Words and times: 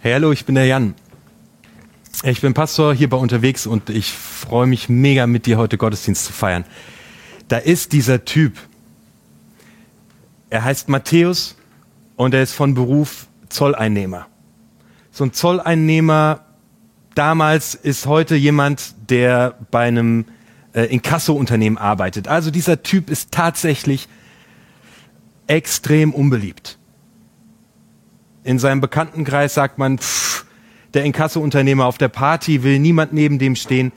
Hey, 0.00 0.12
hallo, 0.12 0.30
ich 0.30 0.44
bin 0.44 0.54
der 0.54 0.66
Jan. 0.66 0.94
Ich 2.22 2.42
bin 2.42 2.52
Pastor 2.52 2.94
hier 2.94 3.08
bei 3.08 3.16
unterwegs 3.16 3.66
und 3.66 3.88
ich 3.88 4.12
freue 4.12 4.66
mich 4.66 4.90
mega 4.90 5.26
mit 5.26 5.46
dir 5.46 5.56
heute 5.56 5.78
Gottesdienst 5.78 6.26
zu 6.26 6.32
feiern. 6.34 6.64
Da 7.48 7.56
ist 7.56 7.92
dieser 7.92 8.24
Typ. 8.26 8.58
Er 10.50 10.64
heißt 10.64 10.90
Matthäus 10.90 11.56
und 12.14 12.34
er 12.34 12.42
ist 12.42 12.52
von 12.52 12.74
Beruf 12.74 13.26
Zolleinnehmer. 13.48 14.26
So 15.10 15.24
ein 15.24 15.32
Zolleinnehmer 15.32 16.44
damals 17.14 17.74
ist 17.74 18.04
heute 18.04 18.36
jemand, 18.36 18.94
der 19.08 19.56
bei 19.70 19.88
einem 19.88 20.26
äh, 20.74 20.82
Inkasso-Unternehmen 20.82 21.78
arbeitet. 21.78 22.28
Also 22.28 22.50
dieser 22.50 22.82
Typ 22.82 23.08
ist 23.08 23.32
tatsächlich 23.32 24.08
extrem 25.46 26.12
unbeliebt. 26.12 26.78
In 28.46 28.60
seinem 28.60 28.80
Bekanntenkreis 28.80 29.54
sagt 29.54 29.76
man, 29.76 29.98
pff, 29.98 30.46
der 30.94 31.02
Inkasso-Unternehmer 31.02 31.84
auf 31.84 31.98
der 31.98 32.06
Party 32.06 32.62
will 32.62 32.78
niemand 32.78 33.12
neben 33.12 33.40
dem 33.40 33.56
stehen. 33.56 33.90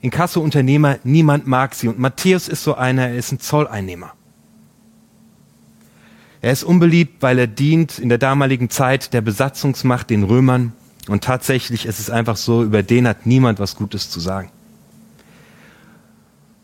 Inkasso-Unternehmer, 0.00 1.00
niemand 1.02 1.48
mag 1.48 1.74
sie. 1.74 1.88
Und 1.88 1.98
Matthäus 1.98 2.46
ist 2.46 2.62
so 2.62 2.76
einer, 2.76 3.08
er 3.08 3.16
ist 3.16 3.32
ein 3.32 3.40
Zolleinnehmer. 3.40 4.12
Er 6.40 6.52
ist 6.52 6.62
unbeliebt, 6.62 7.20
weil 7.20 7.36
er 7.40 7.48
dient 7.48 7.98
in 7.98 8.08
der 8.08 8.18
damaligen 8.18 8.70
Zeit 8.70 9.12
der 9.12 9.22
Besatzungsmacht 9.22 10.08
den 10.08 10.22
Römern. 10.22 10.72
Und 11.08 11.24
tatsächlich 11.24 11.84
ist 11.84 11.98
es 11.98 12.08
einfach 12.08 12.36
so, 12.36 12.62
über 12.62 12.84
den 12.84 13.08
hat 13.08 13.26
niemand 13.26 13.58
was 13.58 13.74
Gutes 13.74 14.08
zu 14.08 14.20
sagen. 14.20 14.52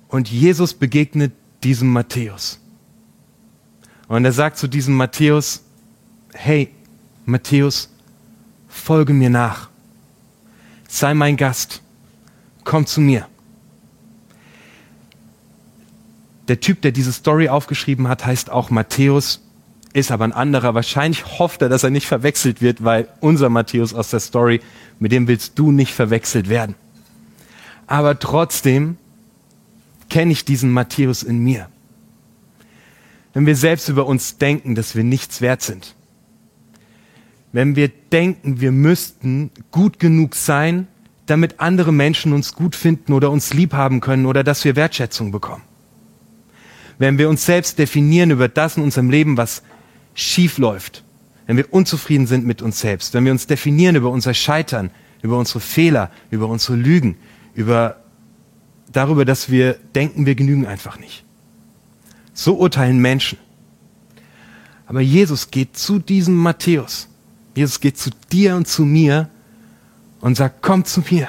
Und 0.06 0.30
Jesus 0.30 0.74
begegnet 0.74 1.32
diesem 1.64 1.92
Matthäus. 1.92 2.60
Und 4.06 4.24
er 4.24 4.32
sagt 4.32 4.58
zu 4.58 4.68
diesem 4.68 4.94
Matthäus, 4.94 5.64
hey, 6.34 6.70
Matthäus, 7.24 7.90
folge 8.68 9.12
mir 9.12 9.30
nach. 9.30 9.68
Sei 10.88 11.14
mein 11.14 11.36
Gast. 11.36 11.82
Komm 12.64 12.86
zu 12.86 13.00
mir. 13.00 13.26
Der 16.48 16.60
Typ, 16.60 16.82
der 16.82 16.92
diese 16.92 17.12
Story 17.12 17.48
aufgeschrieben 17.48 18.08
hat, 18.08 18.26
heißt 18.26 18.50
auch 18.50 18.70
Matthäus, 18.70 19.40
ist 19.92 20.10
aber 20.10 20.24
ein 20.24 20.32
anderer. 20.32 20.74
Wahrscheinlich 20.74 21.38
hofft 21.38 21.62
er, 21.62 21.68
dass 21.68 21.84
er 21.84 21.90
nicht 21.90 22.06
verwechselt 22.06 22.60
wird, 22.60 22.82
weil 22.84 23.08
unser 23.20 23.48
Matthäus 23.48 23.94
aus 23.94 24.10
der 24.10 24.20
Story, 24.20 24.60
mit 24.98 25.12
dem 25.12 25.28
willst 25.28 25.58
du 25.58 25.70
nicht 25.70 25.92
verwechselt 25.92 26.48
werden. 26.48 26.74
Aber 27.86 28.18
trotzdem 28.18 28.96
kenne 30.08 30.32
ich 30.32 30.44
diesen 30.44 30.70
Matthäus 30.70 31.22
in 31.22 31.38
mir. 31.38 31.68
Wenn 33.34 33.46
wir 33.46 33.56
selbst 33.56 33.88
über 33.88 34.06
uns 34.06 34.36
denken, 34.36 34.74
dass 34.74 34.94
wir 34.94 35.04
nichts 35.04 35.40
wert 35.40 35.62
sind, 35.62 35.94
wenn 37.52 37.76
wir 37.76 37.88
denken, 37.88 38.60
wir 38.60 38.72
müssten 38.72 39.50
gut 39.70 39.98
genug 39.98 40.34
sein, 40.34 40.88
damit 41.26 41.60
andere 41.60 41.92
Menschen 41.92 42.32
uns 42.32 42.54
gut 42.54 42.74
finden 42.74 43.12
oder 43.12 43.30
uns 43.30 43.52
lieb 43.54 43.74
haben 43.74 44.00
können 44.00 44.26
oder 44.26 44.42
dass 44.42 44.64
wir 44.64 44.74
Wertschätzung 44.74 45.30
bekommen. 45.30 45.62
Wenn 46.98 47.18
wir 47.18 47.28
uns 47.28 47.44
selbst 47.44 47.78
definieren 47.78 48.30
über 48.30 48.48
das 48.48 48.76
in 48.76 48.82
unserem 48.82 49.10
Leben, 49.10 49.36
was 49.36 49.62
schief 50.14 50.58
läuft, 50.58 51.04
wenn 51.46 51.56
wir 51.56 51.72
unzufrieden 51.72 52.26
sind 52.26 52.46
mit 52.46 52.62
uns 52.62 52.80
selbst, 52.80 53.14
wenn 53.14 53.24
wir 53.24 53.32
uns 53.32 53.46
definieren 53.46 53.96
über 53.96 54.10
unser 54.10 54.34
Scheitern, 54.34 54.90
über 55.22 55.38
unsere 55.38 55.60
Fehler, 55.60 56.10
über 56.30 56.48
unsere 56.48 56.76
Lügen, 56.76 57.16
über 57.54 57.96
darüber, 58.90 59.24
dass 59.24 59.50
wir 59.50 59.74
denken, 59.94 60.26
wir 60.26 60.34
genügen 60.34 60.66
einfach 60.66 60.98
nicht. 60.98 61.24
So 62.34 62.56
urteilen 62.56 62.98
Menschen. 62.98 63.38
Aber 64.86 65.00
Jesus 65.00 65.50
geht 65.50 65.76
zu 65.76 65.98
diesem 65.98 66.36
Matthäus 66.36 67.08
Jesus 67.54 67.80
geht 67.80 67.98
zu 67.98 68.10
dir 68.30 68.56
und 68.56 68.66
zu 68.66 68.84
mir 68.84 69.28
und 70.20 70.36
sagt, 70.36 70.62
komm 70.62 70.84
zu 70.84 71.02
mir, 71.10 71.28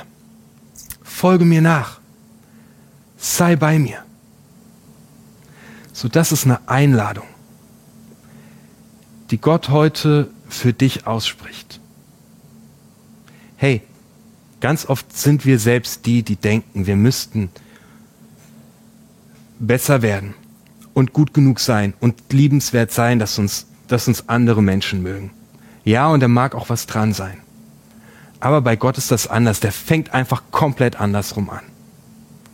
folge 1.01 1.45
mir 1.45 1.61
nach, 1.61 1.99
sei 3.17 3.55
bei 3.55 3.79
mir. 3.79 4.03
So, 5.91 6.07
das 6.07 6.31
ist 6.31 6.45
eine 6.45 6.67
Einladung, 6.67 7.27
die 9.31 9.37
Gott 9.37 9.69
heute 9.69 10.29
für 10.47 10.73
dich 10.73 11.05
ausspricht. 11.05 11.79
Hey, 13.57 13.81
ganz 14.59 14.85
oft 14.87 15.15
sind 15.15 15.45
wir 15.45 15.59
selbst 15.59 16.05
die, 16.05 16.23
die 16.23 16.35
denken, 16.35 16.85
wir 16.87 16.95
müssten 16.95 17.49
besser 19.59 20.01
werden 20.01 20.33
und 20.93 21.13
gut 21.13 21.33
genug 21.33 21.59
sein 21.59 21.93
und 21.99 22.15
liebenswert 22.31 22.91
sein, 22.91 23.19
dass 23.19 23.39
uns, 23.39 23.67
dass 23.87 24.07
uns 24.07 24.29
andere 24.29 24.61
Menschen 24.61 25.01
mögen. 25.01 25.31
Ja, 25.83 26.07
und 26.07 26.21
da 26.21 26.27
mag 26.27 26.55
auch 26.55 26.69
was 26.69 26.85
dran 26.85 27.13
sein. 27.13 27.39
Aber 28.39 28.61
bei 28.61 28.75
Gott 28.75 28.97
ist 28.97 29.11
das 29.11 29.27
anders. 29.27 29.59
Der 29.59 29.71
fängt 29.71 30.13
einfach 30.13 30.43
komplett 30.51 30.99
andersrum 30.99 31.49
an. 31.49 31.61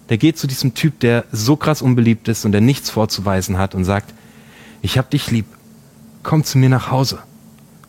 Der 0.09 0.17
geht 0.17 0.37
zu 0.37 0.47
diesem 0.47 0.73
Typ, 0.73 0.99
der 0.99 1.25
so 1.31 1.55
krass 1.55 1.81
unbeliebt 1.81 2.27
ist 2.27 2.45
und 2.45 2.51
der 2.51 2.61
nichts 2.61 2.89
vorzuweisen 2.89 3.57
hat 3.57 3.75
und 3.75 3.85
sagt, 3.85 4.13
ich 4.81 4.97
hab 4.97 5.09
dich 5.09 5.29
lieb. 5.29 5.45
Komm 6.23 6.43
zu 6.43 6.57
mir 6.57 6.69
nach 6.69 6.91
Hause. 6.91 7.19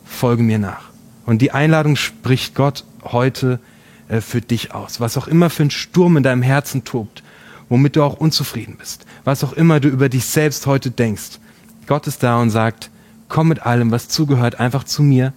Folge 0.05 0.43
mir 0.43 0.59
nach. 0.59 0.89
Und 1.25 1.41
die 1.41 1.51
Einladung 1.51 1.95
spricht 1.95 2.55
Gott 2.55 2.83
heute 3.03 3.59
äh, 4.07 4.21
für 4.21 4.41
dich 4.41 4.73
aus. 4.73 4.99
Was 4.99 5.17
auch 5.17 5.27
immer 5.27 5.49
für 5.49 5.63
ein 5.63 5.71
Sturm 5.71 6.17
in 6.17 6.23
deinem 6.23 6.41
Herzen 6.41 6.83
tobt, 6.83 7.23
womit 7.69 7.95
du 7.95 8.03
auch 8.03 8.15
unzufrieden 8.15 8.75
bist, 8.77 9.05
was 9.23 9.43
auch 9.43 9.53
immer 9.53 9.79
du 9.79 9.87
über 9.87 10.09
dich 10.09 10.25
selbst 10.25 10.65
heute 10.67 10.91
denkst. 10.91 11.39
Gott 11.87 12.07
ist 12.07 12.21
da 12.23 12.39
und 12.39 12.49
sagt, 12.49 12.89
komm 13.31 13.47
mit 13.47 13.65
allem, 13.65 13.91
was 13.91 14.09
zugehört, 14.09 14.59
einfach 14.59 14.83
zu 14.83 15.01
mir. 15.01 15.33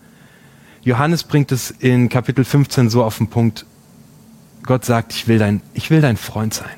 Johannes 0.82 1.22
bringt 1.24 1.52
es 1.52 1.70
in 1.70 2.08
Kapitel 2.08 2.44
15 2.44 2.90
so 2.90 3.04
auf 3.04 3.16
den 3.18 3.28
Punkt. 3.28 3.64
Gott 4.64 4.84
sagt, 4.84 5.12
ich 5.12 5.28
will 5.28 5.38
dein, 5.38 5.62
ich 5.74 5.90
will 5.90 6.00
dein 6.00 6.16
Freund 6.16 6.52
sein. 6.52 6.76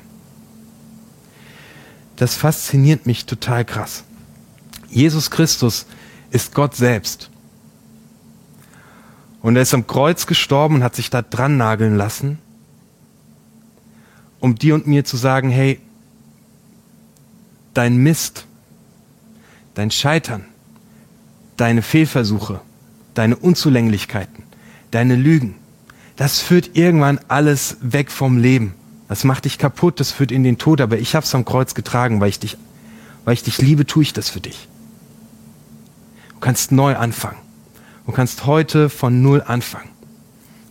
Das 2.17 2.35
fasziniert 2.35 3.05
mich 3.07 3.25
total 3.25 3.65
krass. 3.65 4.03
Jesus 4.89 5.31
Christus 5.31 5.87
ist 6.29 6.53
Gott 6.53 6.75
selbst. 6.75 7.31
Und 9.41 9.55
er 9.55 9.63
ist 9.63 9.73
am 9.73 9.87
Kreuz 9.87 10.27
gestorben 10.27 10.75
und 10.75 10.83
hat 10.83 10.95
sich 10.95 11.09
da 11.09 11.23
dran 11.23 11.57
nageln 11.57 11.97
lassen, 11.97 12.37
um 14.39 14.55
dir 14.55 14.75
und 14.75 14.85
mir 14.85 15.03
zu 15.03 15.17
sagen, 15.17 15.49
hey, 15.49 15.79
dein 17.73 17.97
Mist, 17.97 18.45
dein 19.73 19.89
Scheitern, 19.89 20.45
deine 21.57 21.81
Fehlversuche, 21.81 22.61
deine 23.13 23.35
Unzulänglichkeiten, 23.35 24.43
deine 24.91 25.15
Lügen, 25.15 25.55
das 26.17 26.39
führt 26.39 26.75
irgendwann 26.75 27.19
alles 27.27 27.77
weg 27.81 28.11
vom 28.11 28.37
Leben. 28.37 28.73
Das 29.07 29.23
macht 29.23 29.45
dich 29.45 29.57
kaputt, 29.57 29.99
das 29.99 30.11
führt 30.11 30.31
in 30.31 30.43
den 30.43 30.57
Tod, 30.57 30.81
aber 30.81 30.97
ich 30.97 31.15
hab's 31.15 31.33
am 31.35 31.45
Kreuz 31.45 31.75
getragen, 31.75 32.19
weil 32.19 32.29
ich 32.29 32.39
dich, 32.39 32.57
weil 33.23 33.35
ich 33.35 33.43
dich 33.43 33.59
liebe, 33.59 33.85
tue 33.85 34.03
ich 34.03 34.13
das 34.13 34.29
für 34.29 34.41
dich. 34.41 34.67
Du 36.29 36.39
kannst 36.39 36.71
neu 36.71 36.95
anfangen. 36.95 37.37
Du 38.05 38.11
kannst 38.11 38.45
heute 38.45 38.89
von 38.89 39.21
Null 39.21 39.43
anfangen. 39.45 39.89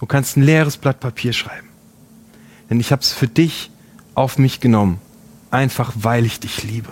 Du 0.00 0.06
kannst 0.06 0.36
ein 0.36 0.42
leeres 0.42 0.76
Blatt 0.76 1.00
Papier 1.00 1.32
schreiben. 1.32 1.68
Denn 2.68 2.80
ich 2.80 2.92
hab's 2.92 3.12
für 3.12 3.28
dich 3.28 3.70
auf 4.14 4.38
mich 4.38 4.60
genommen, 4.60 4.98
einfach 5.50 5.92
weil 5.94 6.26
ich 6.26 6.40
dich 6.40 6.64
liebe. 6.64 6.90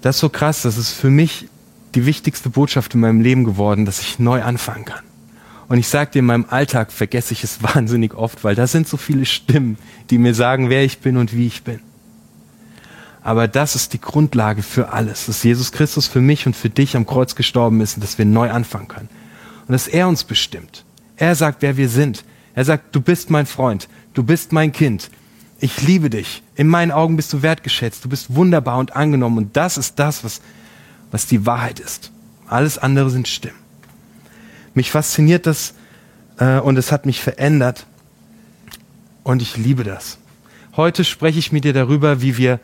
Das 0.00 0.16
ist 0.16 0.20
so 0.20 0.28
krass, 0.28 0.62
das 0.62 0.78
ist 0.78 0.92
für 0.92 1.10
mich 1.10 1.48
die 1.94 2.06
wichtigste 2.06 2.50
Botschaft 2.50 2.94
in 2.94 3.00
meinem 3.00 3.20
Leben 3.20 3.44
geworden, 3.44 3.84
dass 3.84 4.00
ich 4.00 4.18
neu 4.18 4.42
anfangen 4.42 4.84
kann. 4.84 5.04
Und 5.68 5.78
ich 5.78 5.88
sage 5.88 6.12
dir, 6.12 6.18
in 6.20 6.26
meinem 6.26 6.46
Alltag 6.48 6.90
vergesse 6.90 7.32
ich 7.32 7.44
es 7.44 7.62
wahnsinnig 7.74 8.14
oft, 8.14 8.42
weil 8.44 8.54
da 8.54 8.66
sind 8.66 8.88
so 8.88 8.96
viele 8.96 9.26
Stimmen, 9.26 9.78
die 10.10 10.18
mir 10.18 10.34
sagen, 10.34 10.70
wer 10.70 10.84
ich 10.84 10.98
bin 11.00 11.16
und 11.16 11.34
wie 11.34 11.46
ich 11.46 11.62
bin. 11.62 11.80
Aber 13.22 13.48
das 13.48 13.76
ist 13.76 13.92
die 13.92 14.00
Grundlage 14.00 14.62
für 14.62 14.92
alles, 14.92 15.26
dass 15.26 15.42
Jesus 15.42 15.72
Christus 15.72 16.06
für 16.06 16.22
mich 16.22 16.46
und 16.46 16.56
für 16.56 16.70
dich 16.70 16.96
am 16.96 17.06
Kreuz 17.06 17.34
gestorben 17.34 17.80
ist 17.82 17.96
und 17.96 18.02
dass 18.02 18.16
wir 18.16 18.24
neu 18.24 18.50
anfangen 18.50 18.88
können. 18.88 19.10
Und 19.68 19.72
dass 19.72 19.88
er 19.88 20.08
uns 20.08 20.24
bestimmt. 20.24 20.84
Er 21.16 21.34
sagt, 21.34 21.60
wer 21.60 21.76
wir 21.76 21.90
sind. 21.90 22.24
Er 22.54 22.64
sagt, 22.64 22.94
du 22.94 23.00
bist 23.00 23.30
mein 23.30 23.46
Freund, 23.46 23.88
du 24.14 24.22
bist 24.22 24.52
mein 24.52 24.72
Kind, 24.72 25.10
ich 25.60 25.82
liebe 25.82 26.10
dich. 26.10 26.42
In 26.56 26.66
meinen 26.66 26.90
Augen 26.90 27.16
bist 27.16 27.32
du 27.32 27.42
wertgeschätzt. 27.42 28.04
Du 28.04 28.08
bist 28.08 28.34
wunderbar 28.34 28.78
und 28.78 28.96
angenommen. 28.96 29.38
Und 29.38 29.56
das 29.56 29.78
ist 29.78 29.98
das, 29.98 30.24
was, 30.24 30.40
was 31.10 31.26
die 31.26 31.46
Wahrheit 31.46 31.78
ist. 31.80 32.10
Alles 32.46 32.78
andere 32.78 33.10
sind 33.10 33.28
Stimmen. 33.28 33.58
Mich 34.74 34.90
fasziniert 34.90 35.46
das 35.46 35.74
äh, 36.38 36.58
und 36.58 36.76
es 36.76 36.92
hat 36.92 37.06
mich 37.06 37.20
verändert. 37.20 37.86
Und 39.22 39.42
ich 39.42 39.56
liebe 39.56 39.84
das. 39.84 40.18
Heute 40.76 41.04
spreche 41.04 41.38
ich 41.38 41.52
mit 41.52 41.64
dir 41.64 41.72
darüber, 41.72 42.22
wie 42.22 42.38
wir 42.38 42.58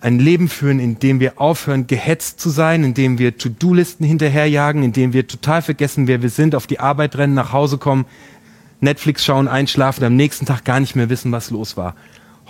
ein 0.00 0.18
Leben 0.18 0.48
führen, 0.48 0.80
in 0.80 0.98
dem 0.98 1.20
wir 1.20 1.40
aufhören, 1.40 1.86
gehetzt 1.86 2.40
zu 2.40 2.50
sein, 2.50 2.84
in 2.84 2.94
dem 2.94 3.18
wir 3.18 3.36
To-Do-Listen 3.36 4.04
hinterherjagen, 4.04 4.82
in 4.82 4.92
dem 4.92 5.12
wir 5.12 5.26
total 5.26 5.62
vergessen, 5.62 6.06
wer 6.06 6.22
wir 6.22 6.30
sind, 6.30 6.54
auf 6.54 6.66
die 6.66 6.80
Arbeit 6.80 7.16
rennen, 7.16 7.34
nach 7.34 7.52
Hause 7.52 7.78
kommen, 7.78 8.06
Netflix 8.80 9.24
schauen, 9.24 9.48
einschlafen, 9.48 10.04
am 10.04 10.16
nächsten 10.16 10.46
Tag 10.46 10.64
gar 10.64 10.80
nicht 10.80 10.94
mehr 10.94 11.08
wissen, 11.08 11.32
was 11.32 11.50
los 11.50 11.76
war. 11.76 11.94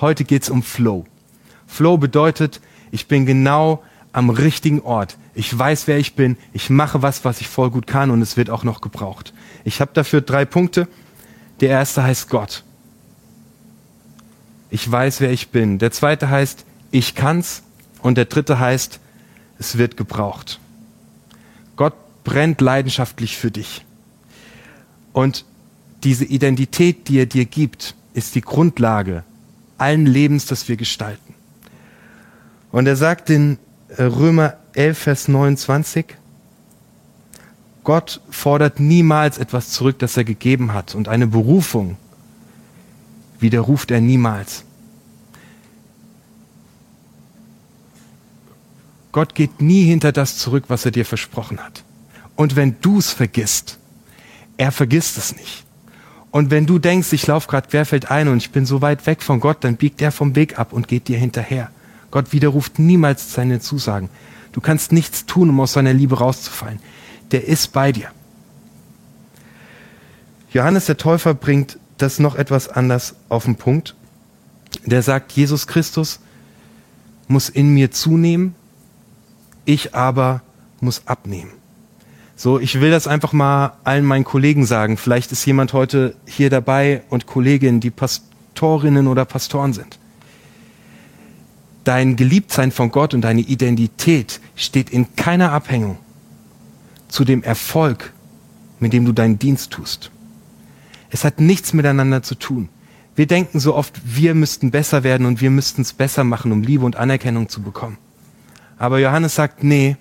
Heute 0.00 0.24
geht's 0.24 0.50
um 0.50 0.62
Flow. 0.62 1.06
Flow 1.66 1.96
bedeutet, 1.96 2.60
ich 2.90 3.08
bin 3.08 3.26
genau 3.26 3.82
am 4.12 4.30
richtigen 4.30 4.80
Ort. 4.80 5.16
Ich 5.34 5.56
weiß, 5.56 5.86
wer 5.86 5.98
ich 5.98 6.14
bin. 6.14 6.36
Ich 6.52 6.70
mache 6.70 7.02
was, 7.02 7.24
was 7.24 7.40
ich 7.40 7.48
voll 7.48 7.70
gut 7.70 7.86
kann 7.86 8.10
und 8.10 8.22
es 8.22 8.36
wird 8.36 8.50
auch 8.50 8.64
noch 8.64 8.80
gebraucht. 8.80 9.32
Ich 9.64 9.80
habe 9.80 9.90
dafür 9.94 10.20
drei 10.20 10.44
Punkte. 10.44 10.88
Der 11.60 11.70
erste 11.70 12.02
heißt 12.02 12.28
Gott. 12.28 12.64
Ich 14.70 14.90
weiß, 14.90 15.20
wer 15.20 15.30
ich 15.30 15.48
bin. 15.48 15.78
Der 15.78 15.92
zweite 15.92 16.28
heißt, 16.28 16.64
ich 16.90 17.14
kann's. 17.14 17.62
Und 18.02 18.16
der 18.16 18.26
dritte 18.26 18.58
heißt, 18.58 19.00
es 19.58 19.78
wird 19.78 19.96
gebraucht. 19.96 20.60
Gott 21.76 21.94
brennt 22.24 22.60
leidenschaftlich 22.60 23.36
für 23.36 23.50
dich. 23.50 23.84
Und 25.12 25.44
diese 26.04 26.24
Identität, 26.24 27.08
die 27.08 27.18
er 27.18 27.26
dir 27.26 27.44
gibt, 27.44 27.94
ist 28.14 28.34
die 28.34 28.40
Grundlage 28.40 29.24
allen 29.78 30.06
Lebens, 30.06 30.46
das 30.46 30.68
wir 30.68 30.76
gestalten. 30.76 31.34
Und 32.70 32.86
er 32.86 32.96
sagt 32.96 33.30
in 33.30 33.58
äh, 33.96 34.02
Römer 34.02 34.56
11, 34.74 34.98
Vers 34.98 35.28
29, 35.28 36.06
Gott 37.84 38.20
fordert 38.28 38.80
niemals 38.80 39.38
etwas 39.38 39.70
zurück, 39.70 39.98
das 39.98 40.16
er 40.16 40.24
gegeben 40.24 40.74
hat. 40.74 40.94
Und 40.94 41.08
eine 41.08 41.26
Berufung 41.26 41.96
widerruft 43.40 43.90
er 43.90 44.00
niemals. 44.00 44.64
Gott 49.12 49.34
geht 49.34 49.62
nie 49.62 49.84
hinter 49.84 50.12
das 50.12 50.36
zurück, 50.36 50.64
was 50.68 50.84
er 50.84 50.90
dir 50.90 51.06
versprochen 51.06 51.60
hat. 51.60 51.82
Und 52.36 52.56
wenn 52.56 52.76
du 52.80 52.98
es 52.98 53.10
vergisst, 53.10 53.78
er 54.58 54.70
vergisst 54.70 55.16
es 55.16 55.34
nicht. 55.34 55.64
Und 56.30 56.50
wenn 56.50 56.66
du 56.66 56.78
denkst, 56.78 57.12
ich 57.12 57.26
laufe 57.26 57.48
gerade 57.48 57.68
querfeld 57.68 58.10
ein 58.10 58.28
und 58.28 58.38
ich 58.38 58.50
bin 58.50 58.66
so 58.66 58.82
weit 58.82 59.06
weg 59.06 59.22
von 59.22 59.40
Gott, 59.40 59.58
dann 59.64 59.76
biegt 59.76 60.02
er 60.02 60.12
vom 60.12 60.36
Weg 60.36 60.58
ab 60.58 60.72
und 60.72 60.88
geht 60.88 61.08
dir 61.08 61.18
hinterher. 61.18 61.70
Gott 62.10 62.32
widerruft 62.32 62.78
niemals 62.78 63.32
seine 63.32 63.60
Zusagen. 63.60 64.08
Du 64.52 64.60
kannst 64.60 64.92
nichts 64.92 65.26
tun, 65.26 65.50
um 65.50 65.60
aus 65.60 65.72
seiner 65.72 65.92
Liebe 65.92 66.18
rauszufallen. 66.18 66.80
Der 67.30 67.46
ist 67.46 67.72
bei 67.72 67.92
dir. 67.92 68.10
Johannes 70.52 70.86
der 70.86 70.96
Täufer 70.96 71.34
bringt 71.34 71.78
das 71.98 72.18
noch 72.18 72.34
etwas 72.34 72.68
anders 72.68 73.14
auf 73.28 73.44
den 73.44 73.56
Punkt. 73.56 73.94
Der 74.84 75.02
sagt, 75.02 75.32
Jesus 75.32 75.66
Christus 75.66 76.20
muss 77.26 77.48
in 77.48 77.74
mir 77.74 77.90
zunehmen, 77.90 78.54
ich 79.64 79.94
aber 79.94 80.42
muss 80.80 81.06
abnehmen. 81.06 81.57
So, 82.40 82.60
ich 82.60 82.80
will 82.80 82.92
das 82.92 83.08
einfach 83.08 83.32
mal 83.32 83.72
allen 83.82 84.04
meinen 84.04 84.22
Kollegen 84.22 84.64
sagen. 84.64 84.96
Vielleicht 84.96 85.32
ist 85.32 85.44
jemand 85.44 85.72
heute 85.72 86.14
hier 86.24 86.50
dabei 86.50 87.02
und 87.10 87.26
Kolleginnen, 87.26 87.80
die 87.80 87.90
Pastorinnen 87.90 89.08
oder 89.08 89.24
Pastoren 89.24 89.72
sind. 89.72 89.98
Dein 91.82 92.14
Geliebtsein 92.14 92.70
von 92.70 92.92
Gott 92.92 93.12
und 93.12 93.22
deine 93.22 93.40
Identität 93.40 94.40
steht 94.54 94.90
in 94.90 95.16
keiner 95.16 95.50
Abhängung 95.50 95.98
zu 97.08 97.24
dem 97.24 97.42
Erfolg, 97.42 98.12
mit 98.78 98.92
dem 98.92 99.04
du 99.04 99.10
deinen 99.10 99.40
Dienst 99.40 99.72
tust. 99.72 100.12
Es 101.10 101.24
hat 101.24 101.40
nichts 101.40 101.72
miteinander 101.72 102.22
zu 102.22 102.36
tun. 102.36 102.68
Wir 103.16 103.26
denken 103.26 103.58
so 103.58 103.74
oft, 103.74 104.00
wir 104.04 104.36
müssten 104.36 104.70
besser 104.70 105.02
werden 105.02 105.26
und 105.26 105.40
wir 105.40 105.50
müssten 105.50 105.82
es 105.82 105.92
besser 105.92 106.22
machen, 106.22 106.52
um 106.52 106.62
Liebe 106.62 106.84
und 106.84 106.94
Anerkennung 106.94 107.48
zu 107.48 107.62
bekommen. 107.62 107.98
Aber 108.78 109.00
Johannes 109.00 109.34
sagt, 109.34 109.64
nee, 109.64 109.96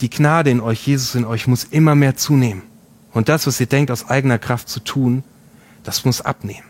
die 0.00 0.10
Gnade 0.10 0.50
in 0.50 0.60
euch, 0.60 0.86
Jesus 0.86 1.14
in 1.14 1.24
euch, 1.24 1.46
muss 1.46 1.64
immer 1.64 1.94
mehr 1.94 2.16
zunehmen. 2.16 2.62
Und 3.12 3.28
das, 3.28 3.46
was 3.46 3.58
ihr 3.60 3.66
denkt, 3.66 3.90
aus 3.90 4.08
eigener 4.10 4.38
Kraft 4.38 4.68
zu 4.68 4.80
tun, 4.80 5.24
das 5.84 6.04
muss 6.04 6.20
abnehmen. 6.20 6.66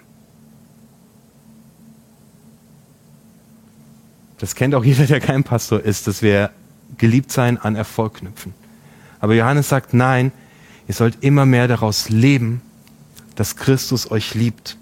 Das 4.38 4.54
kennt 4.54 4.74
auch 4.74 4.84
jeder, 4.84 5.06
der 5.06 5.20
kein 5.20 5.42
Pastor 5.42 5.80
ist, 5.80 6.06
dass 6.06 6.22
wir 6.22 6.50
geliebt 6.98 7.32
sein 7.32 7.58
an 7.58 7.74
Erfolg 7.74 8.14
knüpfen. 8.14 8.54
Aber 9.18 9.34
Johannes 9.34 9.68
sagt, 9.68 9.92
nein, 9.92 10.30
ihr 10.86 10.94
sollt 10.94 11.24
immer 11.24 11.46
mehr 11.46 11.66
daraus 11.66 12.10
leben, 12.10 12.62
dass 13.34 13.56
Christus 13.56 14.10
euch 14.10 14.34
liebt. 14.34 14.76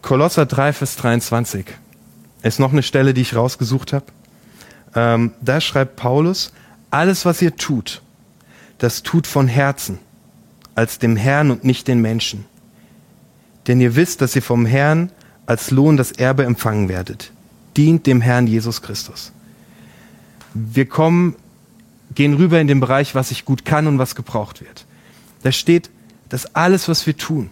Kolosser 0.00 0.46
3, 0.46 0.72
Vers 0.72 0.96
23 0.96 1.66
ist 2.48 2.60
noch 2.60 2.72
eine 2.72 2.82
Stelle, 2.82 3.14
die 3.14 3.22
ich 3.22 3.34
rausgesucht 3.34 3.92
habe. 3.92 4.06
Ähm, 4.94 5.32
da 5.40 5.60
schreibt 5.60 5.96
Paulus, 5.96 6.52
alles, 6.90 7.24
was 7.24 7.42
ihr 7.42 7.56
tut, 7.56 8.02
das 8.78 9.02
tut 9.02 9.26
von 9.26 9.48
Herzen, 9.48 9.98
als 10.74 10.98
dem 10.98 11.16
Herrn 11.16 11.50
und 11.50 11.64
nicht 11.64 11.88
den 11.88 12.00
Menschen. 12.00 12.44
Denn 13.66 13.80
ihr 13.80 13.96
wisst, 13.96 14.20
dass 14.20 14.36
ihr 14.36 14.42
vom 14.42 14.66
Herrn 14.66 15.10
als 15.46 15.70
Lohn 15.70 15.96
das 15.96 16.12
Erbe 16.12 16.44
empfangen 16.44 16.88
werdet. 16.88 17.32
Dient 17.76 18.06
dem 18.06 18.20
Herrn 18.20 18.46
Jesus 18.46 18.82
Christus. 18.82 19.32
Wir 20.52 20.86
kommen, 20.86 21.34
gehen 22.14 22.34
rüber 22.34 22.60
in 22.60 22.68
den 22.68 22.80
Bereich, 22.80 23.14
was 23.14 23.30
ich 23.30 23.44
gut 23.44 23.64
kann 23.64 23.86
und 23.86 23.98
was 23.98 24.14
gebraucht 24.14 24.60
wird. 24.60 24.86
Da 25.42 25.50
steht, 25.50 25.90
dass 26.28 26.54
alles, 26.54 26.88
was 26.88 27.06
wir 27.06 27.16
tun, 27.16 27.50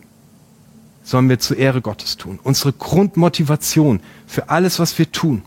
sollen 1.03 1.29
wir 1.29 1.39
zur 1.39 1.57
Ehre 1.57 1.81
Gottes 1.81 2.17
tun. 2.17 2.39
Unsere 2.43 2.73
Grundmotivation 2.73 4.01
für 4.27 4.49
alles, 4.49 4.79
was 4.79 4.99
wir 4.99 5.11
tun, 5.11 5.43